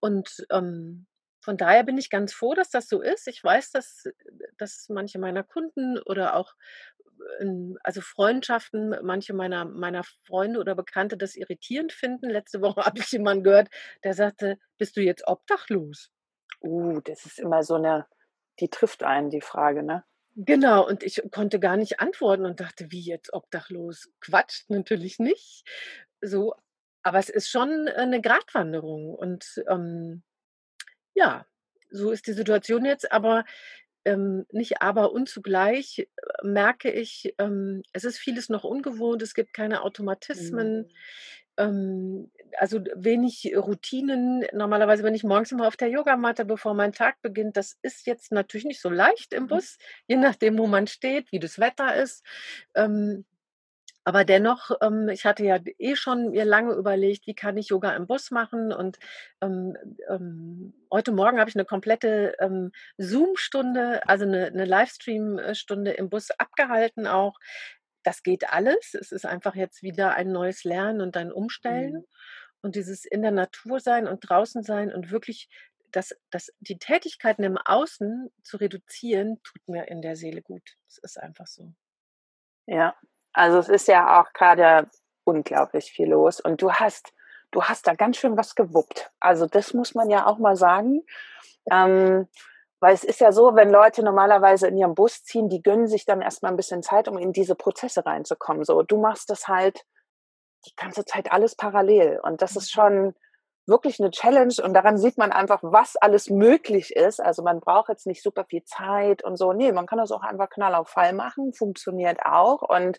[0.00, 1.06] Und ähm,
[1.40, 3.26] von daher bin ich ganz froh, dass das so ist.
[3.26, 4.04] Ich weiß, dass,
[4.58, 6.54] dass manche meiner Kunden oder auch
[7.40, 12.30] äh, also Freundschaften, manche meiner, meiner Freunde oder Bekannte das irritierend finden.
[12.30, 13.68] Letzte Woche habe ich jemanden gehört,
[14.04, 16.10] der sagte, bist du jetzt obdachlos?
[16.60, 18.06] Uh, das ist immer so eine,
[18.60, 20.04] die trifft einen, die Frage, ne?
[20.34, 24.10] Genau, und ich konnte gar nicht antworten und dachte, wie jetzt obdachlos?
[24.20, 25.64] Quatsch, natürlich nicht.
[26.20, 26.54] So,
[27.02, 30.22] aber es ist schon eine Gratwanderung und ähm,
[31.14, 31.46] ja,
[31.90, 33.44] so ist die Situation jetzt, aber
[34.04, 39.34] ähm, nicht aber und zugleich äh, merke ich, ähm, es ist vieles noch ungewohnt, es
[39.34, 40.82] gibt keine Automatismen.
[40.82, 40.90] Mhm
[41.56, 44.44] ähm, also wenig Routinen.
[44.52, 47.56] Normalerweise bin ich morgens immer auf der Yogamatte, bevor mein Tag beginnt.
[47.56, 49.48] Das ist jetzt natürlich nicht so leicht im mhm.
[49.48, 52.24] Bus, je nachdem, wo man steht, wie das Wetter ist.
[52.74, 53.24] Ähm,
[54.04, 57.94] aber dennoch, ähm, ich hatte ja eh schon mir lange überlegt, wie kann ich Yoga
[57.94, 58.72] im Bus machen.
[58.72, 58.98] Und
[59.40, 59.76] ähm,
[60.08, 66.30] ähm, heute Morgen habe ich eine komplette ähm, Zoom-Stunde, also eine, eine Livestream-Stunde im Bus
[66.32, 67.38] abgehalten auch
[68.02, 68.94] das geht alles.
[68.94, 71.92] Es ist einfach jetzt wieder ein neues Lernen und ein Umstellen.
[71.92, 72.04] Mhm.
[72.62, 75.48] Und dieses in der Natur sein und draußen sein und wirklich
[75.90, 80.62] das, das, die Tätigkeiten im Außen zu reduzieren, tut mir in der Seele gut.
[80.88, 81.72] Es ist einfach so.
[82.66, 82.94] Ja,
[83.32, 84.90] also es ist ja auch gerade
[85.24, 86.40] unglaublich viel los.
[86.40, 87.12] Und du hast,
[87.50, 89.10] du hast da ganz schön was gewuppt.
[89.20, 91.02] Also das muss man ja auch mal sagen.
[91.70, 92.28] Ähm,
[92.80, 96.04] weil es ist ja so, wenn Leute normalerweise in ihrem Bus ziehen, die gönnen sich
[96.04, 98.64] dann erstmal ein bisschen Zeit, um in diese Prozesse reinzukommen.
[98.64, 99.84] So, du machst das halt
[100.66, 102.20] die ganze Zeit alles parallel.
[102.22, 102.80] Und das ist mhm.
[102.80, 103.14] schon
[103.66, 104.54] wirklich eine Challenge.
[104.62, 107.20] Und daran sieht man einfach, was alles möglich ist.
[107.20, 109.52] Also man braucht jetzt nicht super viel Zeit und so.
[109.52, 111.52] Nee, man kann das auch einfach knall auf Fall machen.
[111.52, 112.62] Funktioniert auch.
[112.62, 112.98] Und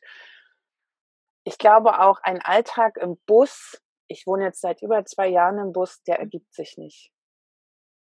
[1.44, 5.74] ich glaube auch, ein Alltag im Bus, ich wohne jetzt seit über zwei Jahren im
[5.74, 6.22] Bus, der mhm.
[6.22, 7.12] ergibt sich nicht.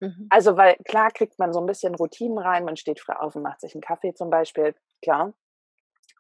[0.02, 0.28] Mhm.
[0.30, 3.44] Also, weil klar kriegt man so ein bisschen Routinen rein, man steht früh auf und
[3.44, 5.34] macht sich einen Kaffee zum Beispiel, klar.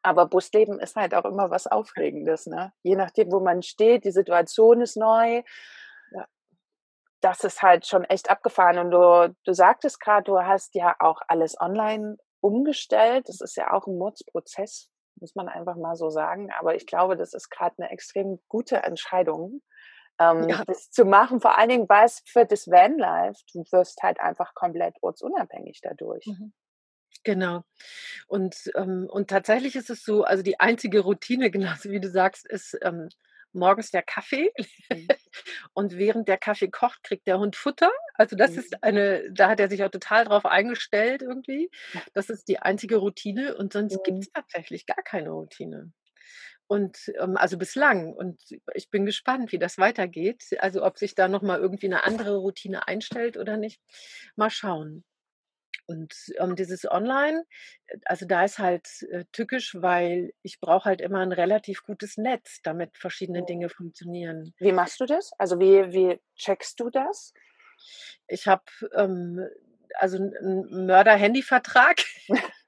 [0.01, 2.71] Aber Busleben ist halt auch immer was Aufregendes, ne?
[2.83, 5.43] Je nachdem, wo man steht, die Situation ist neu.
[6.11, 6.27] Ja.
[7.21, 8.77] Das ist halt schon echt abgefahren.
[8.77, 13.27] Und du, du sagtest gerade, du hast ja auch alles online umgestellt.
[13.27, 16.49] Das ist ja auch ein Mordsprozess, muss man einfach mal so sagen.
[16.57, 19.61] Aber ich glaube, das ist gerade eine extrem gute Entscheidung,
[20.19, 20.63] ähm, ja.
[20.65, 21.41] das zu machen.
[21.41, 26.25] Vor allen Dingen, weil es für das Vanlife, du wirst halt einfach komplett ortsunabhängig dadurch.
[26.25, 26.53] Mhm.
[27.23, 27.63] Genau.
[28.27, 32.47] Und, ähm, und tatsächlich ist es so, also die einzige Routine, genauso wie du sagst,
[32.47, 33.09] ist ähm,
[33.51, 34.51] morgens der Kaffee.
[34.91, 35.07] Mhm.
[35.73, 37.91] und während der Kaffee kocht, kriegt der Hund Futter.
[38.13, 38.59] Also das mhm.
[38.59, 41.69] ist eine, da hat er sich auch total drauf eingestellt irgendwie.
[42.13, 44.03] Das ist die einzige Routine und sonst mhm.
[44.03, 45.91] gibt es tatsächlich gar keine Routine.
[46.67, 48.13] Und ähm, also bislang.
[48.13, 48.39] Und
[48.75, 50.43] ich bin gespannt, wie das weitergeht.
[50.59, 53.81] Also ob sich da nochmal irgendwie eine andere Routine einstellt oder nicht.
[54.35, 55.03] Mal schauen.
[55.89, 57.45] Und ähm, dieses Online,
[58.05, 62.59] also da ist halt äh, tückisch, weil ich brauche halt immer ein relativ gutes Netz,
[62.61, 64.53] damit verschiedene Dinge funktionieren.
[64.59, 65.31] Wie machst du das?
[65.39, 67.33] Also wie, wie checkst du das?
[68.27, 69.43] Ich habe ähm,
[69.95, 72.03] also einen Mörder-Handy-Vertrag.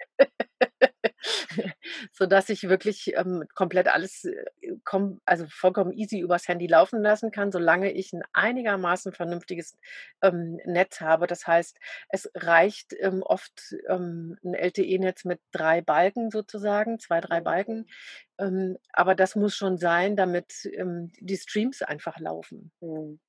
[2.11, 4.45] so dass ich wirklich ähm, komplett alles, äh,
[4.83, 9.77] kom also vollkommen easy übers Handy laufen lassen kann, solange ich ein einigermaßen vernünftiges
[10.21, 11.27] ähm, Netz habe.
[11.27, 11.77] Das heißt,
[12.09, 17.87] es reicht ähm, oft ähm, ein LTE-Netz mit drei Balken sozusagen, zwei, drei Balken.
[18.39, 22.71] Ähm, aber das muss schon sein, damit ähm, die Streams einfach laufen.
[22.81, 23.19] Mhm.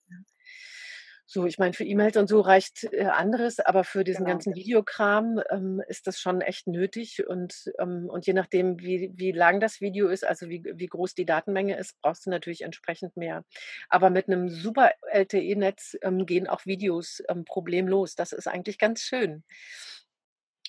[1.24, 4.34] So, ich meine, für E-Mails und so reicht äh, anderes, aber für diesen genau.
[4.34, 7.26] ganzen Videokram ähm, ist das schon echt nötig.
[7.26, 11.14] Und, ähm, und je nachdem, wie, wie lang das Video ist, also wie, wie groß
[11.14, 13.44] die Datenmenge ist, brauchst du natürlich entsprechend mehr.
[13.88, 18.14] Aber mit einem super LTE-Netz ähm, gehen auch Videos ähm, problemlos.
[18.14, 19.44] Das ist eigentlich ganz schön.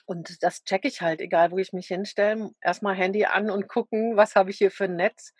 [0.05, 2.51] Und das checke ich halt, egal wo ich mich hinstelle.
[2.61, 5.33] Erstmal Handy an und gucken, was habe ich hier für ein Netz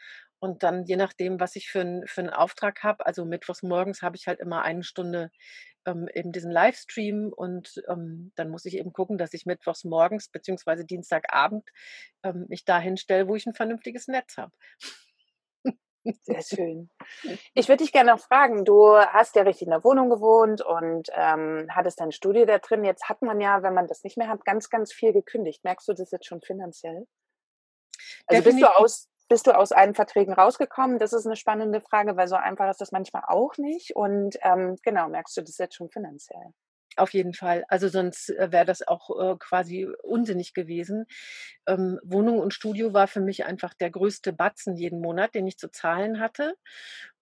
[0.43, 4.01] und dann je nachdem, was ich für, ein, für einen Auftrag habe, also mittwochs morgens
[4.01, 5.31] habe ich halt immer eine Stunde
[5.85, 10.27] ähm, eben diesen Livestream und ähm, dann muss ich eben gucken, dass ich mittwochs morgens
[10.27, 10.83] bzw.
[10.83, 11.69] Dienstagabend
[12.23, 14.51] ähm, mich da hinstelle, wo ich ein vernünftiges Netz habe.
[16.23, 16.89] Sehr schön.
[17.53, 21.07] Ich würde dich gerne noch fragen, du hast ja richtig in der Wohnung gewohnt und
[21.13, 22.83] ähm, hattest dein Studio da drin.
[22.83, 25.63] Jetzt hat man ja, wenn man das nicht mehr hat, ganz, ganz viel gekündigt.
[25.63, 27.07] Merkst du das jetzt schon finanziell?
[28.27, 30.99] Also bist du aus, bist du aus allen Verträgen rausgekommen?
[30.99, 33.95] Das ist eine spannende Frage, weil so einfach ist das manchmal auch nicht.
[33.95, 36.53] Und ähm, genau, merkst du das jetzt schon finanziell?
[36.97, 37.65] Auf jeden Fall.
[37.67, 41.07] Also sonst äh, wäre das auch äh, quasi unsinnig gewesen.
[41.65, 45.57] Ähm, Wohnung und Studio war für mich einfach der größte Batzen jeden Monat, den ich
[45.57, 46.53] zu zahlen hatte.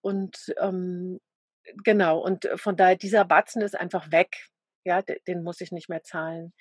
[0.01, 1.21] Und ähm,
[1.85, 4.49] genau, und von daher, dieser Batzen ist einfach weg.
[4.83, 6.51] Ja, den muss ich nicht mehr zahlen.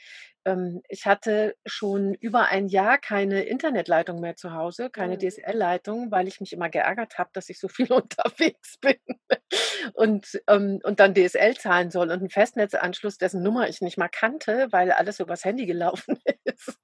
[0.44, 5.20] Ähm, ich hatte schon über ein Jahr keine Internetleitung mehr zu Hause, keine mhm.
[5.20, 8.96] DSL-Leitung, weil ich mich immer geärgert habe, dass ich so viel unterwegs bin
[9.94, 14.08] und, ähm, und dann DSL zahlen soll und einen Festnetzanschluss, dessen Nummer ich nicht mal
[14.08, 16.78] kannte, weil alles übers Handy gelaufen ist.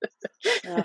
[0.64, 0.84] Ja.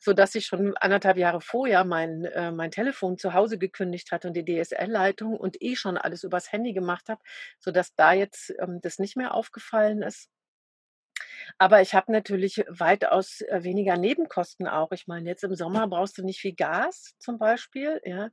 [0.00, 4.28] so dass ich schon anderthalb Jahre vorher mein, äh, mein Telefon zu Hause gekündigt hatte
[4.28, 7.20] und die DSL-Leitung und eh schon alles übers Handy gemacht habe,
[7.60, 10.28] sodass da jetzt ähm, das nicht mehr aufgefallen ist.
[11.60, 14.92] Aber ich habe natürlich weitaus äh, weniger Nebenkosten auch.
[14.92, 18.00] Ich meine, jetzt im Sommer brauchst du nicht viel Gas zum Beispiel.
[18.04, 18.30] Ja.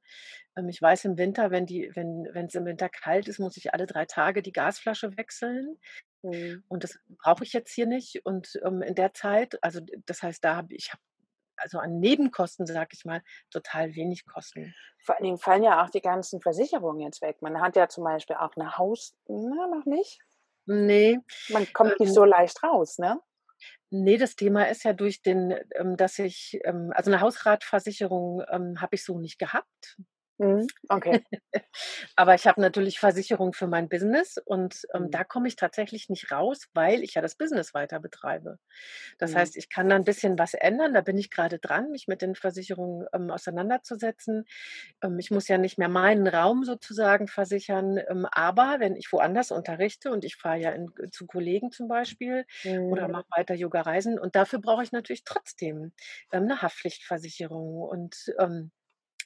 [0.56, 3.58] Ähm, ich weiß im Winter, wenn die, wenn wenn es im Winter kalt ist, muss
[3.58, 5.78] ich alle drei Tage die Gasflasche wechseln.
[6.22, 6.64] Mhm.
[6.68, 8.26] Und das brauche ich jetzt hier nicht.
[8.26, 11.00] Und ähm, in der Zeit, also das heißt, da habe ich hab
[11.58, 14.76] also an Nebenkosten, sage ich mal, total wenig Kosten.
[15.04, 17.42] Vor allen Dingen fallen ja auch die ganzen Versicherungen jetzt weg.
[17.42, 20.20] Man hat ja zum Beispiel auch eine Haus, na, noch nicht?
[20.68, 21.20] Nee.
[21.50, 23.20] Man kommt nicht ähm so leicht raus, ne?
[23.92, 28.42] Nee, das Thema ist ja durch den, ähm, dass ich, ähm, also eine Hausratversicherung
[28.82, 29.98] habe ich so nicht gehabt.
[30.38, 31.24] Mhm, okay.
[32.18, 35.12] Aber ich habe natürlich Versicherung für mein Business und ähm, mhm.
[35.12, 38.60] da komme ich tatsächlich nicht raus, weil ich ja das Business weiter betreibe.
[39.18, 39.38] Das mhm.
[39.38, 40.94] heißt, ich kann da ein bisschen was ändern.
[40.94, 44.46] Da bin ich gerade dran, mich mit den Versicherungen ähm, auseinanderzusetzen.
[45.02, 47.98] Ähm, ich muss ja nicht mehr meinen Raum sozusagen versichern.
[47.98, 52.46] Ähm, aber wenn ich woanders unterrichte und ich fahre ja in, zu Kollegen zum Beispiel
[52.66, 53.12] oder mhm.
[53.14, 55.94] mache weiter Yoga-Reisen und dafür brauche ich natürlich trotzdem
[56.34, 58.72] ähm, eine Haftpflichtversicherung und ähm,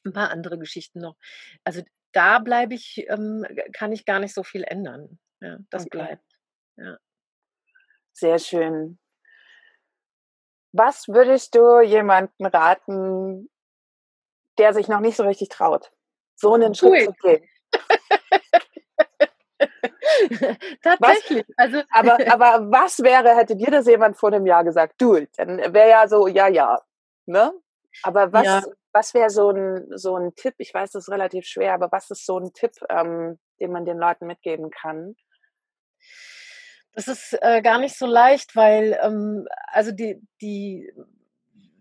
[0.05, 1.15] ein paar andere Geschichten noch.
[1.63, 1.81] Also
[2.12, 5.19] da bleibe ich, ähm, kann ich gar nicht so viel ändern.
[5.41, 5.89] Ja, das okay.
[5.89, 6.25] bleibt.
[6.77, 6.97] Ja.
[8.13, 8.99] Sehr schön.
[10.71, 13.49] Was würdest du jemandem raten,
[14.57, 15.91] der sich noch nicht so richtig traut,
[16.35, 17.47] so einen Schritt zu gehen?
[20.83, 21.45] Tatsächlich.
[21.57, 24.93] Was, also, aber, aber was wäre, hätte dir das jemand vor einem Jahr gesagt?
[24.99, 26.79] Du, dann wäre ja so, ja, ja.
[27.25, 27.51] Ne?
[28.03, 28.62] Aber was, ja.
[28.91, 30.56] Was wäre so ein, so ein Tipp?
[30.58, 33.86] Ich weiß, das ist relativ schwer, aber was ist so ein Tipp, ähm, den man
[33.86, 35.15] den Leuten mitgeben kann?
[36.93, 40.91] Das ist äh, gar nicht so leicht, weil ähm, also die, die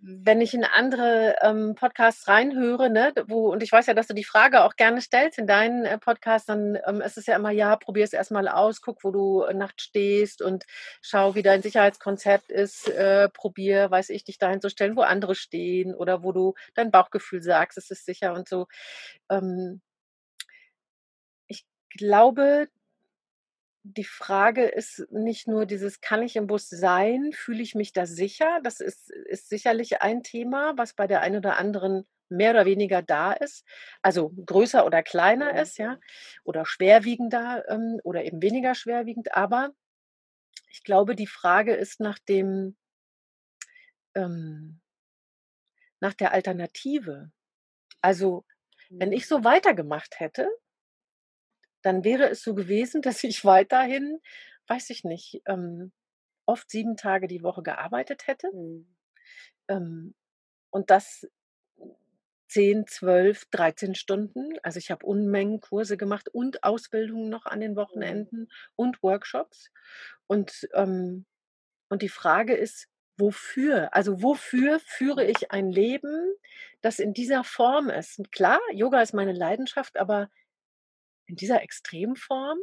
[0.03, 4.15] wenn ich in andere ähm, Podcasts reinhöre, ne, wo, und ich weiß ja, dass du
[4.15, 7.51] die Frage auch gerne stellst in deinen äh, Podcasts, dann ähm, ist es ja immer,
[7.51, 10.65] ja, probier es erstmal aus, guck, wo du äh, nachts stehst und
[11.03, 15.35] schau, wie dein Sicherheitskonzept ist, äh, probier, weiß ich, dich dahin zu stellen, wo andere
[15.35, 18.67] stehen oder wo du dein Bauchgefühl sagst, es ist sicher und so.
[19.31, 19.81] Ähm,
[21.49, 22.69] ich glaube,
[23.83, 27.33] die Frage ist nicht nur dieses, kann ich im Bus sein?
[27.33, 28.61] Fühle ich mich da sicher?
[28.63, 33.03] Das ist, ist sicherlich ein Thema, was bei der einen oder anderen mehr oder weniger
[33.03, 33.65] da ist,
[34.03, 35.99] also größer oder kleiner ist, ja,
[36.45, 39.35] oder schwerwiegender ähm, oder eben weniger schwerwiegend.
[39.35, 39.71] Aber
[40.71, 42.77] ich glaube, die Frage ist nach dem,
[44.15, 44.81] ähm,
[46.01, 47.31] nach der Alternative.
[48.03, 48.45] Also,
[48.91, 50.49] wenn ich so weitergemacht hätte,
[51.83, 54.21] dann wäre es so gewesen, dass ich weiterhin,
[54.69, 55.93] weiß ich nicht, ähm,
[56.47, 58.51] oft sieben Tage die Woche gearbeitet hätte.
[58.53, 58.87] Mhm.
[59.69, 60.15] Ähm,
[60.71, 61.27] und das
[62.49, 64.59] 10, 12, 13 Stunden.
[64.63, 68.19] Also ich habe Unmengen Kurse gemacht und Ausbildungen noch an den Mhm.
[68.25, 69.71] Wochenenden und Workshops.
[70.27, 71.27] Und, ähm,
[71.91, 72.89] und die Frage ist,
[73.19, 73.95] wofür?
[73.95, 76.33] Also wofür führe ich ein Leben,
[76.83, 78.19] das in dieser Form ist?
[78.19, 80.31] Und klar, Yoga ist meine Leidenschaft, aber
[81.29, 82.59] in dieser Extremform?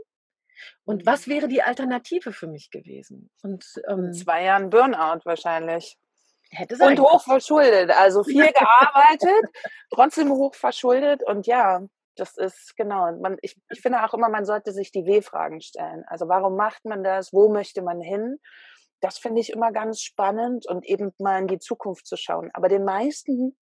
[0.86, 1.06] Und Mhm.
[1.06, 3.30] was wäre die Alternative für mich gewesen?
[3.44, 5.98] Und In ähm, 2 Jahren Burnout wahrscheinlich.
[6.52, 9.52] hätte sein Und hochverschuldet, also viel gearbeitet,
[9.92, 11.82] trotzdem hochverschuldet und ja,
[12.16, 13.12] das ist genau.
[13.20, 16.06] Man, ich, ich finde auch immer, man sollte sich die W-Fragen stellen.
[16.08, 17.34] Also warum macht man das?
[17.34, 18.40] Wo möchte man hin?
[19.02, 22.50] Das finde ich immer ganz spannend und eben mal in die Zukunft zu schauen.
[22.54, 23.58] Aber den meisten,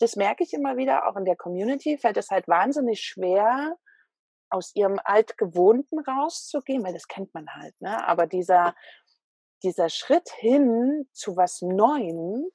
[0.00, 3.76] das merke ich immer wieder, auch in der Community, fällt es halt wahnsinnig schwer,
[4.50, 8.06] aus ihrem Altgewohnten rauszugehen, weil das kennt man halt, ne?
[8.06, 8.74] Aber dieser,
[9.62, 12.50] dieser Schritt hin zu was Neuem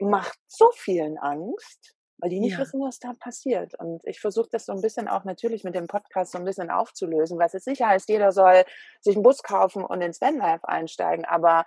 [0.00, 2.60] macht so vielen Angst, weil die nicht Ja.
[2.60, 3.74] wissen, was da passiert.
[3.78, 6.70] Und ich versuche das so ein bisschen auch natürlich mit dem Podcast so ein bisschen
[6.70, 8.64] aufzulösen, was es sicher heißt, jeder soll
[9.00, 11.66] sich einen Bus kaufen und ins Vanlife einsteigen, aber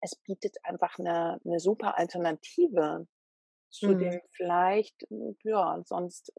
[0.00, 3.06] es bietet einfach eine, eine super Alternative
[3.70, 3.98] zu Mhm.
[3.98, 5.06] dem vielleicht,
[5.42, 6.32] ja, sonst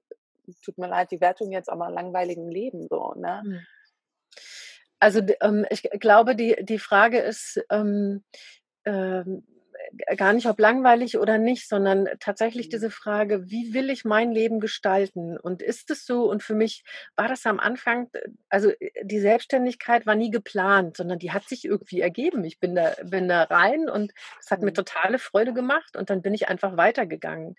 [0.63, 3.43] tut mir leid, die Wertung jetzt aber langweiligen Leben so, ne?
[3.43, 3.57] Hm.
[4.99, 8.23] Also ähm, ich glaube, die, die Frage ist ähm,
[8.85, 9.43] ähm,
[10.17, 12.69] gar nicht, ob langweilig oder nicht, sondern tatsächlich Mhm.
[12.69, 15.37] diese Frage, wie will ich mein Leben gestalten?
[15.37, 16.29] Und ist es so?
[16.29, 16.83] Und für mich
[17.15, 18.09] war das am Anfang,
[18.49, 22.43] also äh, die Selbstständigkeit war nie geplant, sondern die hat sich irgendwie ergeben.
[22.43, 24.73] Ich bin da, bin da rein und es hat mir Mhm.
[24.73, 27.55] totale Freude gemacht und dann bin ich einfach weitergegangen.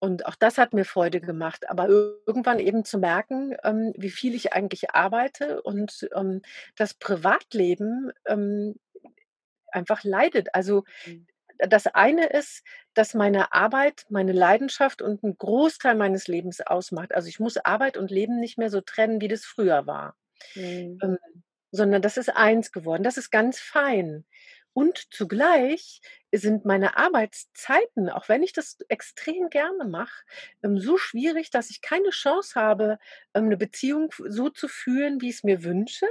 [0.00, 4.34] Und auch das hat mir Freude gemacht, aber irgendwann eben zu merken, ähm, wie viel
[4.34, 6.42] ich eigentlich arbeite und ähm,
[6.76, 8.76] das Privatleben ähm,
[9.72, 10.54] einfach leidet.
[10.54, 11.26] Also Mhm.
[11.58, 17.14] das eine ist, dass meine Arbeit, meine Leidenschaft und ein Großteil meines Lebens ausmacht.
[17.14, 20.16] Also ich muss Arbeit und Leben nicht mehr so trennen, wie das früher war,
[20.56, 21.02] Mhm.
[21.02, 21.18] ähm,
[21.72, 23.02] sondern das ist eins geworden.
[23.02, 24.24] Das ist ganz fein.
[24.78, 26.00] Und zugleich
[26.32, 30.24] sind meine Arbeitszeiten, auch wenn ich das extrem gerne mache,
[30.62, 32.98] ähm, so schwierig, dass ich keine Chance habe,
[33.34, 36.06] ähm, eine Beziehung so zu führen, wie ich es mir wünsche.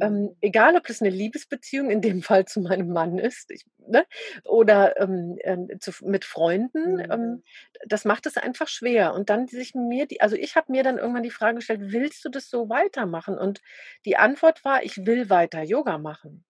[0.00, 0.36] Ähm, Mhm.
[0.42, 4.06] egal, ob das eine Liebesbeziehung in dem Fall zu meinem Mann ist, ich, ne,
[4.44, 7.42] oder ähm, ähm, zu, mit Freunden, ähm, Mhm.
[7.86, 9.14] das macht es einfach schwer.
[9.14, 12.24] Und dann sich mir, die, also ich habe mir dann irgendwann die Frage gestellt, willst
[12.24, 13.38] du das so weitermachen?
[13.38, 13.62] Und
[14.06, 16.45] die Antwort war, ich will weiter Yoga machen.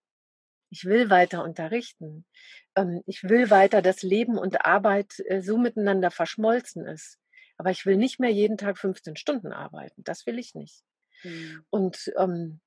[0.71, 2.27] Ich will weiter unterrichten.
[2.75, 7.19] Ähm, ich will weiter, dass Leben und Arbeit äh, so miteinander verschmolzen ist.
[7.57, 10.03] Aber ich will nicht mehr jeden Tag 15 Stunden arbeiten.
[10.05, 10.83] Das will ich nicht.
[11.23, 11.65] Mhm.
[11.71, 12.61] Und ähm,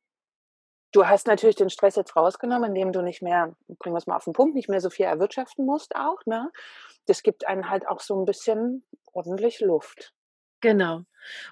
[0.92, 4.16] Du hast natürlich den Stress jetzt rausgenommen, indem du nicht mehr, bringen wir es mal
[4.16, 6.52] auf den Punkt, nicht mehr so viel erwirtschaften musst auch, ne?
[7.06, 8.84] Das gibt einen halt auch so ein bisschen
[9.14, 10.14] ordentlich Luft.
[10.62, 11.04] Genau.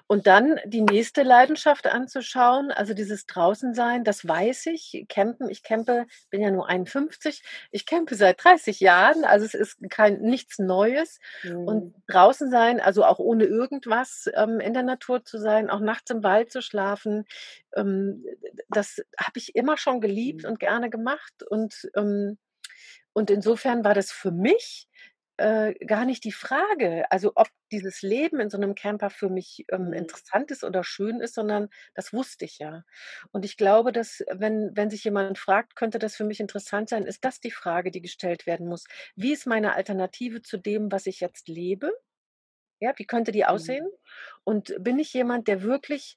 [0.08, 5.06] Und dann die nächste Leidenschaft anzuschauen, also dieses Draußensein, das weiß ich.
[5.08, 9.78] Campen, ich campe, bin ja nur 51, ich campe seit 30 Jahren, also es ist
[9.90, 11.20] kein nichts Neues.
[11.64, 11.94] Und Mhm.
[12.08, 16.22] draußen sein, also auch ohne irgendwas ähm, in der Natur zu sein, auch nachts im
[16.24, 17.24] Wald zu schlafen,
[17.76, 18.24] ähm,
[18.68, 20.48] das habe ich immer schon geliebt Mhm.
[20.48, 21.42] und gerne gemacht.
[21.48, 22.38] Und, ähm,
[23.12, 24.88] und insofern war das für mich
[25.38, 29.64] äh, gar nicht die Frage, also ob dieses Leben in so einem Camper für mich
[29.70, 29.92] ähm, Mhm.
[29.92, 32.84] interessant ist oder schön ist, sondern das wusste ich ja.
[33.32, 37.04] Und ich glaube, dass wenn, wenn sich jemand fragt, könnte das für mich interessant sein,
[37.06, 38.84] ist das die Frage, die gestellt werden muss.
[39.16, 41.92] Wie ist meine Alternative zu dem, was ich jetzt lebe?
[42.80, 43.86] Ja, wie könnte die aussehen?
[43.86, 43.98] Mhm.
[44.44, 46.16] Und bin ich jemand, der wirklich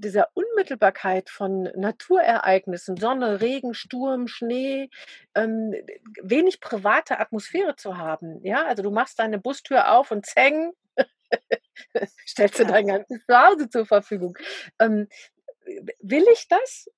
[0.00, 4.90] dieser Unmittelbarkeit von Naturereignissen, Sonne, Regen, Sturm, Schnee,
[5.34, 5.74] ähm,
[6.22, 8.40] wenig private Atmosphäre zu haben.
[8.44, 10.72] Ja, also du machst deine Bustür auf und zeng,
[12.26, 12.68] stellst du Ja.
[12.68, 14.36] dein ganzes Zuhause zur Verfügung.
[14.80, 15.08] Ähm,
[16.00, 16.88] will ich das?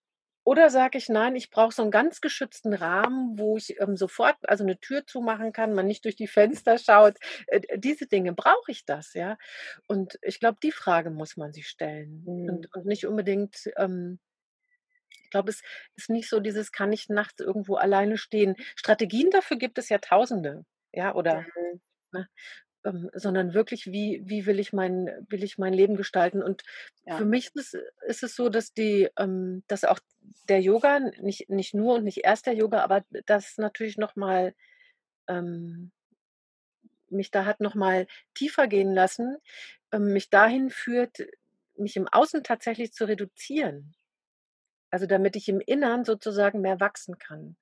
[0.45, 4.37] Oder sage ich, nein, ich brauche so einen ganz geschützten Rahmen, wo ich ähm, sofort
[4.49, 7.17] also eine Tür zumachen kann, man nicht durch die Fenster schaut.
[7.47, 9.39] Äh, diese Dinge, brauche ich das, ja?
[9.87, 12.25] Und ich glaube, die Frage muss man sich stellen.
[12.27, 12.49] Mhm.
[12.49, 14.19] Und, und nicht unbedingt, ähm,
[15.25, 15.63] ich glaube, es
[15.97, 18.57] ist nicht so dieses, kann ich nachts irgendwo alleine stehen.
[18.77, 21.81] Strategien dafür gibt es ja tausende, ja, oder Mhm.
[22.13, 22.29] ne?
[22.85, 26.43] Ähm, sondern wirklich, wie, wie will, ich mein, will ich mein Leben gestalten.
[26.43, 26.63] Und
[27.07, 27.17] ja.
[27.17, 27.77] für mich ist,
[28.07, 30.01] ist, es so, dass, die, ähm, dass auch
[30.49, 34.55] der Yoga, nicht, nicht nur und nicht erst der Yoga, aber das natürlich nochmal
[35.29, 35.93] ähm,
[37.13, 39.37] mich da hat nochmal tiefer gehen lassen,
[39.93, 41.19] ähm, mich dahin führt,
[41.77, 43.95] mich im Außen tatsächlich zu reduzieren.
[44.91, 47.57] Also damit ich im Innern sozusagen mehr wachsen kann.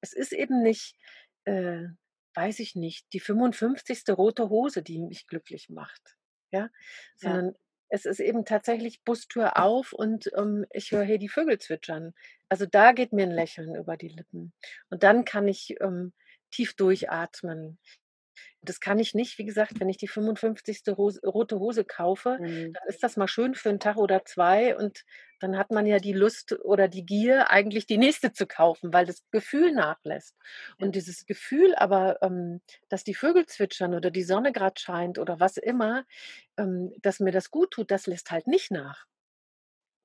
[0.00, 0.96] Es ist eben nicht,
[1.44, 1.88] äh,
[2.34, 4.04] weiß ich nicht, die 55.
[4.10, 6.16] rote Hose, die mich glücklich macht.
[6.52, 6.68] Ja,
[7.16, 7.52] sondern ja.
[7.88, 12.12] es ist eben tatsächlich Bustür auf und ähm, ich höre hier die Vögel zwitschern.
[12.48, 14.52] Also da geht mir ein Lächeln über die Lippen.
[14.88, 16.12] Und dann kann ich ähm,
[16.50, 17.78] tief durchatmen.
[18.62, 20.82] Das kann ich nicht, wie gesagt, wenn ich die 55.
[20.96, 22.72] Hose, rote Hose kaufe, mhm.
[22.74, 25.04] dann ist das mal schön für einen Tag oder zwei und
[25.40, 29.06] dann hat man ja die Lust oder die Gier, eigentlich die nächste zu kaufen, weil
[29.06, 30.36] das Gefühl nachlässt.
[30.78, 35.40] Und dieses Gefühl aber, ähm, dass die Vögel zwitschern oder die Sonne gerade scheint oder
[35.40, 36.04] was immer,
[36.58, 39.06] ähm, dass mir das gut tut, das lässt halt nicht nach.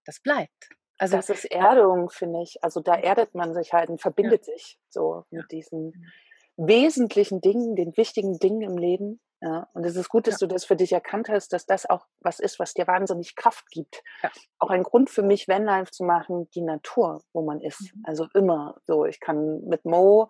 [0.06, 0.70] Das bleibt.
[0.98, 2.64] Also das ist Erdung, finde ich.
[2.64, 4.54] Also da erdet man sich halt und verbindet ja.
[4.54, 6.12] sich so mit diesen mhm
[6.58, 9.20] wesentlichen Dingen, den wichtigen Dingen im Leben.
[9.42, 10.48] Ja, und es ist gut, dass ja.
[10.48, 13.70] du das für dich erkannt hast, dass das auch was ist, was dir wahnsinnig Kraft
[13.70, 14.02] gibt.
[14.24, 14.32] Ja.
[14.60, 17.94] Auch ein Grund für mich, Vanlife zu machen, die Natur, wo man ist.
[17.94, 18.04] Mhm.
[18.06, 19.06] Also immer so.
[19.06, 20.30] Ich kann mit Mo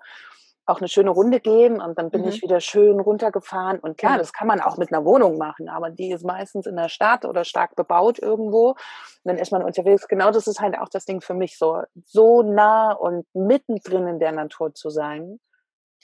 [0.66, 2.30] auch eine schöne Runde gehen und dann bin mhm.
[2.30, 3.80] ich wieder schön runtergefahren.
[3.80, 6.76] Und klar, das kann man auch mit einer Wohnung machen, aber die ist meistens in
[6.76, 8.70] der Stadt oder stark bebaut irgendwo.
[8.70, 8.78] Und
[9.24, 10.08] dann ist man unterwegs.
[10.08, 14.20] Genau das ist halt auch das Ding für mich, so, so nah und mittendrin in
[14.20, 15.40] der Natur zu sein.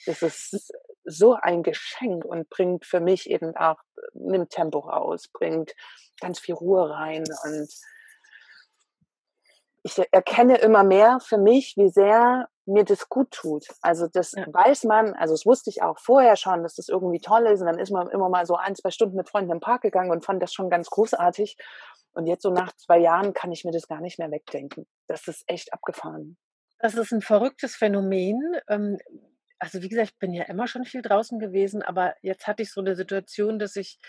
[0.05, 0.71] Es ist
[1.03, 3.77] so ein Geschenk und bringt für mich eben auch,
[4.13, 5.73] nimmt Tempo raus, bringt
[6.19, 7.69] ganz viel Ruhe rein und
[9.83, 13.67] ich erkenne immer mehr für mich, wie sehr mir das gut tut.
[13.81, 14.45] Also das ja.
[14.47, 17.61] weiß man, also das wusste ich auch vorher schon, dass das irgendwie toll ist.
[17.61, 20.11] Und dann ist man immer mal so ein, zwei Stunden mit Freunden im Park gegangen
[20.11, 21.57] und fand das schon ganz großartig.
[22.13, 24.85] Und jetzt so nach zwei Jahren kann ich mir das gar nicht mehr wegdenken.
[25.07, 26.37] Das ist echt abgefahren.
[26.79, 28.39] Das ist ein verrücktes Phänomen.
[29.61, 32.71] Also wie gesagt, ich bin ja immer schon viel draußen gewesen, aber jetzt hatte ich
[32.71, 33.99] so eine Situation, dass ich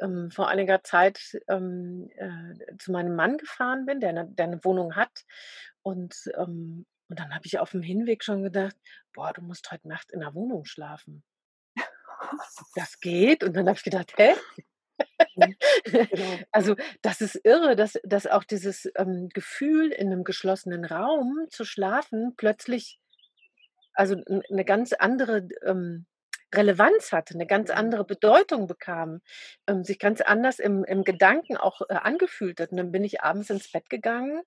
[0.00, 4.64] ähm, vor einiger Zeit ähm, äh, zu meinem Mann gefahren bin, der eine, der eine
[4.64, 5.26] Wohnung hat.
[5.82, 8.74] Und, ähm, und dann habe ich auf dem Hinweg schon gedacht,
[9.12, 11.22] boah, du musst heute Nacht in der Wohnung schlafen.
[12.74, 13.44] Das geht.
[13.44, 14.34] Und dann habe ich gedacht, hä?
[15.36, 16.38] Mhm, genau.
[16.52, 21.66] Also das ist irre, dass, dass auch dieses ähm, Gefühl, in einem geschlossenen Raum zu
[21.66, 22.98] schlafen, plötzlich
[23.94, 26.06] also eine ganz andere ähm,
[26.54, 29.20] Relevanz hatte, eine ganz andere Bedeutung bekam,
[29.66, 32.72] ähm, sich ganz anders im, im Gedanken auch äh, angefühlt hat.
[32.72, 34.42] Und dann bin ich abends ins Bett gegangen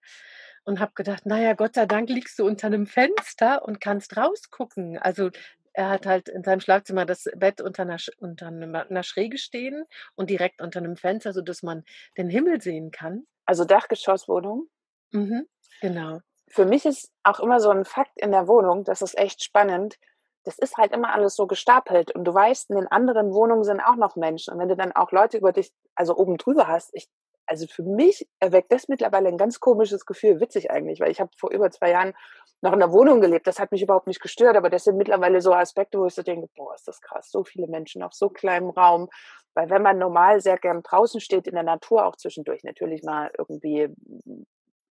[0.63, 4.97] und habe gedacht, naja, Gott sei Dank liegst du unter einem Fenster und kannst rausgucken.
[4.99, 5.29] Also
[5.73, 9.83] er hat halt in seinem Schlafzimmer das Bett unter einer, unter einer Schräge stehen
[10.15, 11.83] und direkt unter einem Fenster, sodass man
[12.17, 13.25] den Himmel sehen kann.
[13.45, 14.67] Also Dachgeschosswohnung?
[15.11, 15.47] Mhm,
[15.81, 19.43] genau für mich ist auch immer so ein Fakt in der Wohnung, das ist echt
[19.43, 19.97] spannend.
[20.43, 23.79] Das ist halt immer alles so gestapelt und du weißt, in den anderen Wohnungen sind
[23.81, 24.53] auch noch Menschen.
[24.53, 27.09] Und wenn du dann auch Leute über dich, also oben drüber hast, ich,
[27.47, 31.31] also für mich erweckt das mittlerweile ein ganz komisches Gefühl, witzig eigentlich, weil ich habe
[31.35, 32.13] vor über zwei Jahren
[32.61, 33.47] noch in der Wohnung gelebt.
[33.47, 36.21] Das hat mich überhaupt nicht gestört, aber das sind mittlerweile so Aspekte, wo ich so
[36.21, 39.09] denke, boah, ist das krass, so viele Menschen auf so kleinem Raum.
[39.55, 43.31] Weil wenn man normal sehr gern draußen steht, in der Natur auch zwischendurch natürlich mal
[43.37, 43.89] irgendwie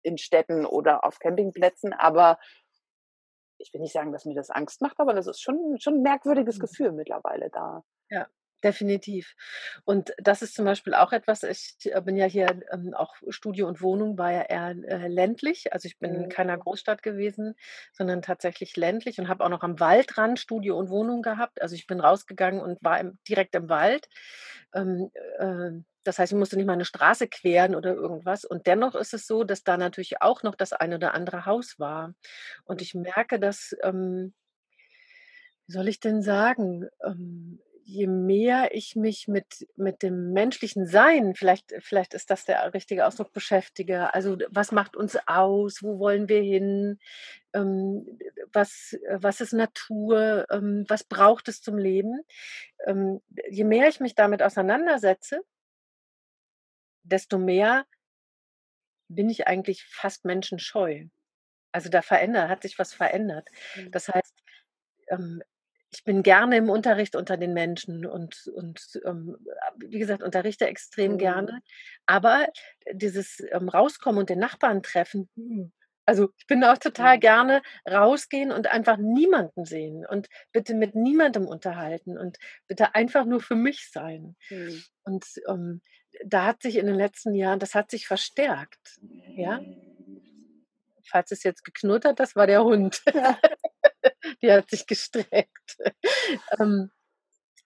[0.04, 2.39] in Städten oder auf Campingplätzen, aber
[3.58, 6.02] ich will nicht sagen, dass mir das Angst macht, aber das ist schon, schon ein
[6.02, 6.62] merkwürdiges mhm.
[6.62, 7.84] Gefühl mittlerweile da.
[8.10, 8.28] Ja,
[8.62, 9.36] Definitiv.
[9.86, 13.68] Und das ist zum Beispiel auch etwas, ich äh, bin ja hier ähm, auch Studio
[13.68, 15.72] und Wohnung war ja eher äh, ländlich.
[15.72, 16.30] Also ich bin in mhm.
[16.30, 17.55] keiner Großstadt gewesen,
[17.93, 21.62] sondern tatsächlich ländlich und habe auch noch am Waldrand Studio und Wohnung gehabt.
[21.62, 24.10] Also ich bin rausgegangen und war im, direkt im Wald.
[24.74, 28.43] Ähm, äh, das heißt, ich musste nicht mal eine Straße queren oder irgendwas.
[28.43, 31.80] Und dennoch ist es so, dass da natürlich auch noch das eine oder andere Haus
[31.80, 32.14] war.
[32.66, 34.34] Und ich merke, dass, ähm,
[35.68, 41.34] wie soll ich denn sagen, ähm, je mehr ich mich mit, mit dem menschlichen Sein,
[41.36, 46.30] vielleicht, vielleicht ist das der richtige Ausdruck, beschäftige, also was macht uns aus, wo wollen
[46.30, 47.00] wir hin,
[47.54, 48.06] ähm,
[48.54, 52.22] was, was ist Natur, ähm, was braucht es zum Leben,
[52.86, 55.42] ähm, je mehr ich mich damit auseinandersetze,
[57.04, 57.86] desto mehr
[59.08, 61.06] bin ich eigentlich fast menschenscheu.
[61.72, 63.48] Also da verändert, hat sich was verändert.
[63.76, 63.92] Mhm.
[63.92, 64.44] Das heißt,
[65.08, 65.42] ähm,
[65.92, 69.38] ich bin gerne im Unterricht unter den Menschen und, und ähm,
[69.78, 71.18] wie gesagt, unterrichte extrem mhm.
[71.18, 71.62] gerne.
[72.06, 72.48] Aber
[72.94, 75.72] dieses ähm, Rauskommen und den Nachbarn treffen, hm,
[76.06, 77.22] Also ich bin auch total mhm.
[77.22, 82.38] gerne rausgehen und einfach niemanden sehen und bitte mit niemandem unterhalten und
[82.68, 84.36] bitte einfach nur für mich sein.
[84.50, 84.84] Mhm.
[85.04, 85.82] Und ähm,
[86.26, 89.00] da hat sich in den letzten Jahren, das hat sich verstärkt.
[89.36, 89.62] Ja.
[91.08, 93.02] Falls es jetzt geknurrt hat, das war der Hund.
[94.44, 95.78] Die hat sich gestreckt.
[96.60, 96.92] ähm,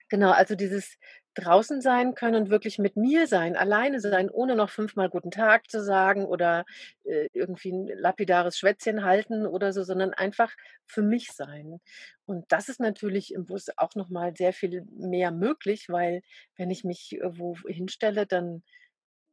[0.08, 0.98] genau, also dieses
[1.34, 5.70] draußen sein können und wirklich mit mir sein, alleine sein, ohne noch fünfmal guten Tag
[5.70, 6.64] zu sagen oder
[7.04, 10.52] äh, irgendwie ein lapidares Schwätzchen halten oder so, sondern einfach
[10.86, 11.80] für mich sein.
[12.26, 16.22] Und das ist natürlich im Bus auch nochmal sehr viel mehr möglich, weil
[16.56, 18.62] wenn ich mich irgendwo hinstelle, dann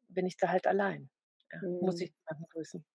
[0.10, 1.10] bin ich da halt allein.
[1.52, 1.80] Ja, mhm.
[1.82, 2.86] Muss ich jemanden grüßen.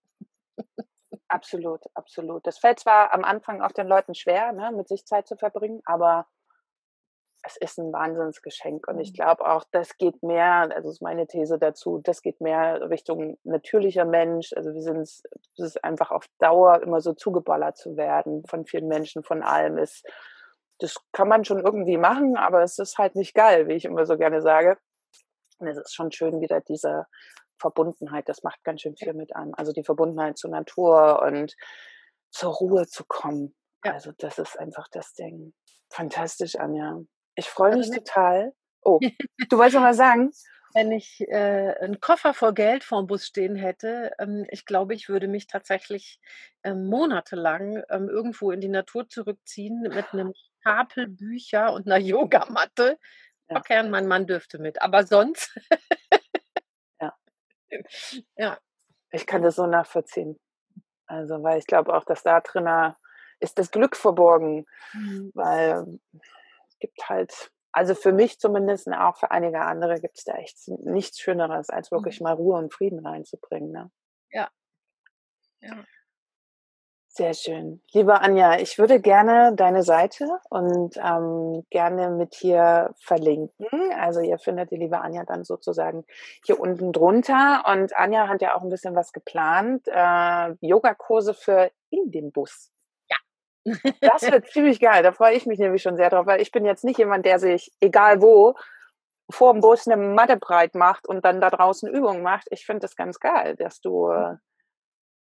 [1.29, 2.47] Absolut, absolut.
[2.47, 5.81] Das fällt zwar am Anfang auch den Leuten schwer, ne, mit sich Zeit zu verbringen,
[5.85, 6.27] aber
[7.47, 8.87] es ist ein Wahnsinnsgeschenk.
[8.89, 9.15] Und ich mhm.
[9.15, 14.05] glaube auch, das geht mehr, also ist meine These dazu, das geht mehr Richtung natürlicher
[14.05, 14.53] Mensch.
[14.55, 15.23] Also wir sind es
[15.57, 20.07] ist einfach auf Dauer immer so zugeballert zu werden von vielen Menschen, von allem ist.
[20.79, 24.05] Das kann man schon irgendwie machen, aber es ist halt nicht geil, wie ich immer
[24.05, 24.77] so gerne sage.
[25.59, 27.07] Und es ist schon schön, wieder diese
[27.59, 29.55] Verbundenheit, das macht ganz schön viel mit einem.
[29.55, 31.55] Also die Verbundenheit zur Natur und
[32.31, 33.55] zur Ruhe zu kommen.
[33.85, 33.93] Ja.
[33.93, 35.55] Also das ist einfach das Ding.
[35.91, 37.01] Fantastisch, Anja.
[37.35, 38.53] Ich freue also mich total.
[38.83, 39.01] Oh,
[39.49, 40.31] du wolltest noch mal sagen?
[40.75, 45.09] Wenn ich äh, einen Koffer voll Geld vorm Bus stehen hätte, ähm, ich glaube, ich
[45.09, 46.21] würde mich tatsächlich
[46.65, 52.99] ähm, monatelang ähm, irgendwo in die Natur zurückziehen mit einem Stapel Bücher und einer Yogamatte.
[53.49, 53.59] Ja.
[53.59, 55.59] Okay, und mein Mann dürfte mit, aber sonst.
[58.37, 58.59] Ja.
[59.11, 60.39] Ich kann das so nachvollziehen.
[61.07, 62.69] Also, weil ich glaube auch, dass da drin
[63.41, 65.31] ist das Glück verborgen, mhm.
[65.35, 65.99] weil
[66.81, 71.21] gibt halt, also für mich zumindest auch für einige andere gibt es da echt nichts
[71.21, 72.25] Schöneres, als wirklich mhm.
[72.25, 73.71] mal Ruhe und Frieden reinzubringen.
[73.71, 73.91] Ne?
[74.31, 74.51] Ja.
[75.61, 75.85] Ja.
[77.17, 77.81] Sehr schön.
[77.95, 83.69] Liebe Anja, ich würde gerne deine Seite und ähm, gerne mit dir verlinken.
[83.99, 86.05] Also ihr findet die liebe Anja dann sozusagen
[86.45, 87.65] hier unten drunter.
[87.73, 89.89] Und Anja hat ja auch ein bisschen was geplant.
[89.89, 92.71] Äh, Yogakurse für in dem Bus.
[94.03, 95.03] Das wird ziemlich geil.
[95.03, 97.39] Da freue ich mich nämlich schon sehr drauf, weil ich bin jetzt nicht jemand, der
[97.39, 98.55] sich, egal wo,
[99.31, 102.47] vor dem Bus eine Matte breit macht und dann da draußen Übungen macht.
[102.51, 104.37] Ich finde das ganz geil, dass du äh,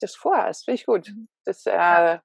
[0.01, 0.65] das vorhast.
[0.65, 1.09] Finde ich gut.
[1.09, 1.27] Mhm.
[1.45, 2.19] Das äh,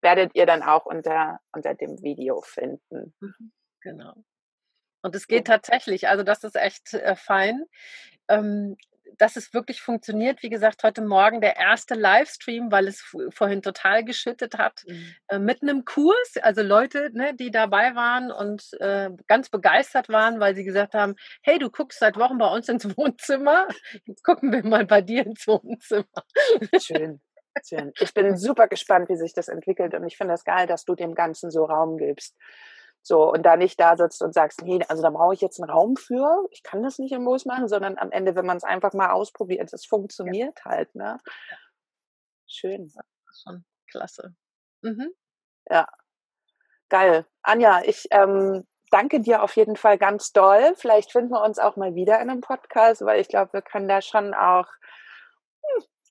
[0.00, 3.14] werdet ihr dann auch unter, unter dem Video finden.
[3.20, 3.52] Mhm.
[3.80, 4.14] Genau.
[5.02, 7.64] Und es geht tatsächlich, also das ist echt äh, fein.
[8.28, 8.76] Ähm,
[9.18, 10.42] dass es wirklich funktioniert.
[10.42, 15.14] Wie gesagt, heute Morgen der erste Livestream, weil es vorhin total geschüttet hat, mhm.
[15.28, 16.34] äh, mit einem Kurs.
[16.42, 21.14] Also Leute, ne, die dabei waren und äh, ganz begeistert waren, weil sie gesagt haben,
[21.42, 23.68] hey, du guckst seit Wochen bei uns ins Wohnzimmer.
[24.04, 26.04] Jetzt gucken wir mal bei dir ins Wohnzimmer.
[26.80, 27.20] Schön.
[27.66, 27.92] Schön.
[28.00, 30.84] Ich bin super gespannt, wie sich das entwickelt und ich finde es das geil, dass
[30.84, 32.36] du dem Ganzen so Raum gibst.
[33.02, 35.70] So, und da nicht da sitzt und sagst, nee, also da brauche ich jetzt einen
[35.70, 38.64] Raum für, ich kann das nicht im Bus machen, sondern am Ende, wenn man es
[38.64, 40.70] einfach mal ausprobiert, es funktioniert ja.
[40.70, 41.18] halt, ne?
[42.46, 42.92] Schön.
[43.42, 44.34] Schon klasse.
[44.82, 45.10] Mhm.
[45.68, 45.88] Ja.
[46.88, 47.26] Geil.
[47.42, 50.74] Anja, ich ähm, danke dir auf jeden Fall ganz doll.
[50.76, 53.88] Vielleicht finden wir uns auch mal wieder in einem Podcast, weil ich glaube, wir können
[53.88, 54.68] da schon auch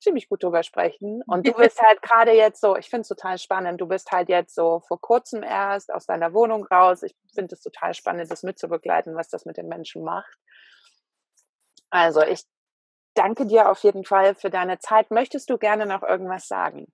[0.01, 1.21] ziemlich gut drüber sprechen.
[1.27, 4.29] Und du bist halt gerade jetzt so, ich finde es total spannend, du bist halt
[4.29, 7.03] jetzt so vor kurzem erst aus deiner Wohnung raus.
[7.03, 10.37] Ich finde es total spannend, das mitzubegleiten, was das mit den Menschen macht.
[11.89, 12.43] Also ich
[13.13, 15.11] danke dir auf jeden Fall für deine Zeit.
[15.11, 16.87] Möchtest du gerne noch irgendwas sagen?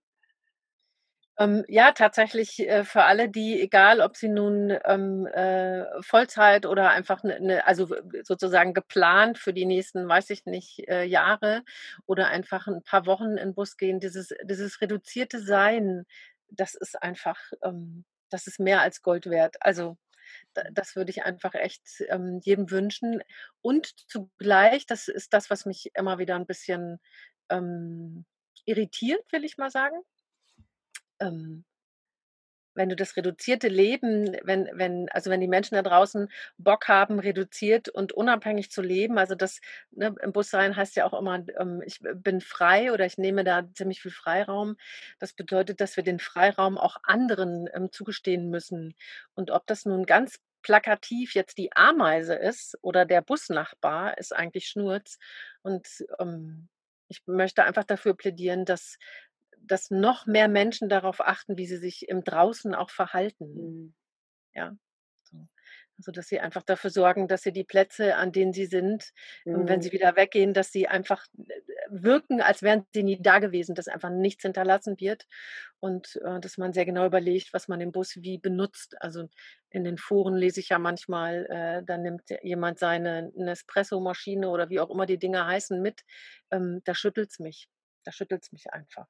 [1.39, 6.89] Ähm, ja, tatsächlich äh, für alle, die, egal ob sie nun ähm, äh, Vollzeit oder
[6.89, 7.87] einfach ne, ne, also
[8.23, 11.63] sozusagen geplant für die nächsten, weiß ich nicht, äh, Jahre
[12.07, 16.05] oder einfach ein paar Wochen in den Bus gehen, dieses, dieses reduzierte Sein,
[16.49, 19.57] das ist einfach, ähm, das ist mehr als Gold wert.
[19.59, 19.97] Also
[20.73, 23.21] das würde ich einfach echt ähm, jedem wünschen.
[23.61, 26.99] Und zugleich, das ist das, was mich immer wieder ein bisschen
[27.49, 28.25] ähm,
[28.65, 29.97] irritiert, will ich mal sagen
[31.19, 31.65] ähm,
[32.77, 37.19] wenn du das reduzierte Leben, wenn, wenn, also wenn die Menschen da draußen Bock haben,
[37.19, 39.59] reduziert und unabhängig zu leben, also das
[39.91, 43.43] ne, im Bus sein heißt ja auch immer, ähm, ich bin frei oder ich nehme
[43.43, 44.77] da ziemlich viel Freiraum.
[45.19, 48.95] Das bedeutet, dass wir den Freiraum auch anderen ähm, zugestehen müssen.
[49.33, 54.67] Und ob das nun ganz plakativ jetzt die Ameise ist oder der Busnachbar, ist eigentlich
[54.67, 55.17] Schnurz.
[55.63, 55.87] Und
[56.19, 56.69] ähm,
[57.09, 58.97] ich möchte einfach dafür plädieren, dass
[59.67, 63.45] dass noch mehr Menschen darauf achten, wie sie sich im Draußen auch verhalten.
[63.45, 63.93] Mhm.
[64.53, 64.75] Ja.
[65.23, 65.47] So.
[65.97, 69.11] Also, dass sie einfach dafür sorgen, dass sie die Plätze, an denen sie sind,
[69.45, 69.67] mhm.
[69.67, 71.25] wenn sie wieder weggehen, dass sie einfach
[71.89, 75.25] wirken, als wären sie nie da gewesen, dass einfach nichts hinterlassen wird
[75.79, 78.95] und äh, dass man sehr genau überlegt, was man im Bus wie benutzt.
[79.01, 79.27] Also
[79.71, 84.79] in den Foren lese ich ja manchmal, äh, da nimmt jemand seine Nespresso-Maschine oder wie
[84.79, 86.01] auch immer die Dinge heißen mit.
[86.51, 87.69] Ähm, da schüttelt es mich.
[88.03, 89.07] Da schüttelt es mich einfach.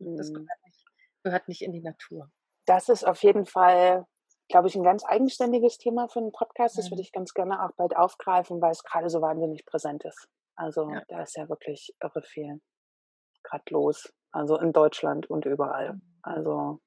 [0.00, 0.34] Das mhm.
[0.34, 0.86] gehört nicht,
[1.22, 2.30] gehört nicht in die Natur.
[2.66, 4.06] Das ist auf jeden Fall
[4.50, 6.76] glaube ich, ein ganz eigenständiges Thema für einen Podcast.
[6.76, 7.04] Das würde mhm.
[7.04, 10.28] ich ganz gerne auch bald aufgreifen, weil es gerade so wahnsinnig präsent ist.
[10.56, 11.02] Also ja.
[11.08, 12.60] da ist ja wirklich irre viel
[13.42, 14.12] gerade los.
[14.32, 15.94] Also in Deutschland und überall.
[15.94, 16.02] Mhm.
[16.22, 16.80] Also.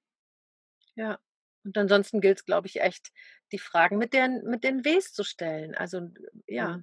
[0.95, 1.19] Ja.
[1.65, 3.11] Und ansonsten gilt es, glaube ich, echt,
[3.53, 5.75] die Fragen mit den, mit den Ws zu stellen.
[5.75, 6.01] Also
[6.45, 6.81] ja.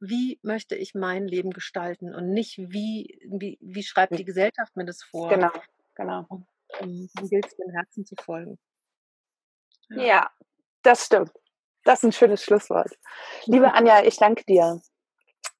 [0.00, 4.84] Wie möchte ich mein Leben gestalten und nicht wie, wie, wie schreibt die Gesellschaft mir
[4.84, 5.28] das vor.
[5.28, 5.50] Genau,
[5.94, 6.26] genau.
[6.28, 6.46] Und,
[6.80, 8.58] um, dann gilt es, dem Herzen zu folgen.
[9.88, 10.02] Ja.
[10.02, 10.30] ja,
[10.82, 11.32] das stimmt.
[11.84, 12.90] Das ist ein schönes Schlusswort.
[13.44, 14.80] Liebe Anja, ich danke dir.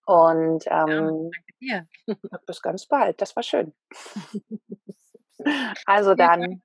[0.05, 1.31] Und ähm,
[1.61, 2.41] ja, danke dir.
[2.47, 3.21] bis ganz bald.
[3.21, 3.73] Das war schön.
[5.85, 6.63] Also dann.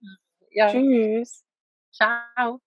[0.50, 0.72] Ja.
[0.72, 1.44] Tschüss.
[1.92, 2.62] Ciao.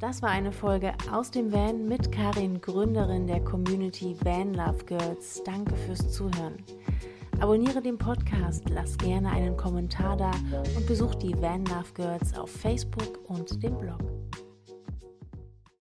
[0.00, 5.42] Das war eine Folge aus dem Van mit Karin, Gründerin der Community Van Love Girls.
[5.44, 6.56] Danke fürs Zuhören.
[7.38, 10.30] Abonniere den Podcast, lass gerne einen Kommentar da
[10.74, 14.00] und besuch die Van Love Girls auf Facebook und dem Blog.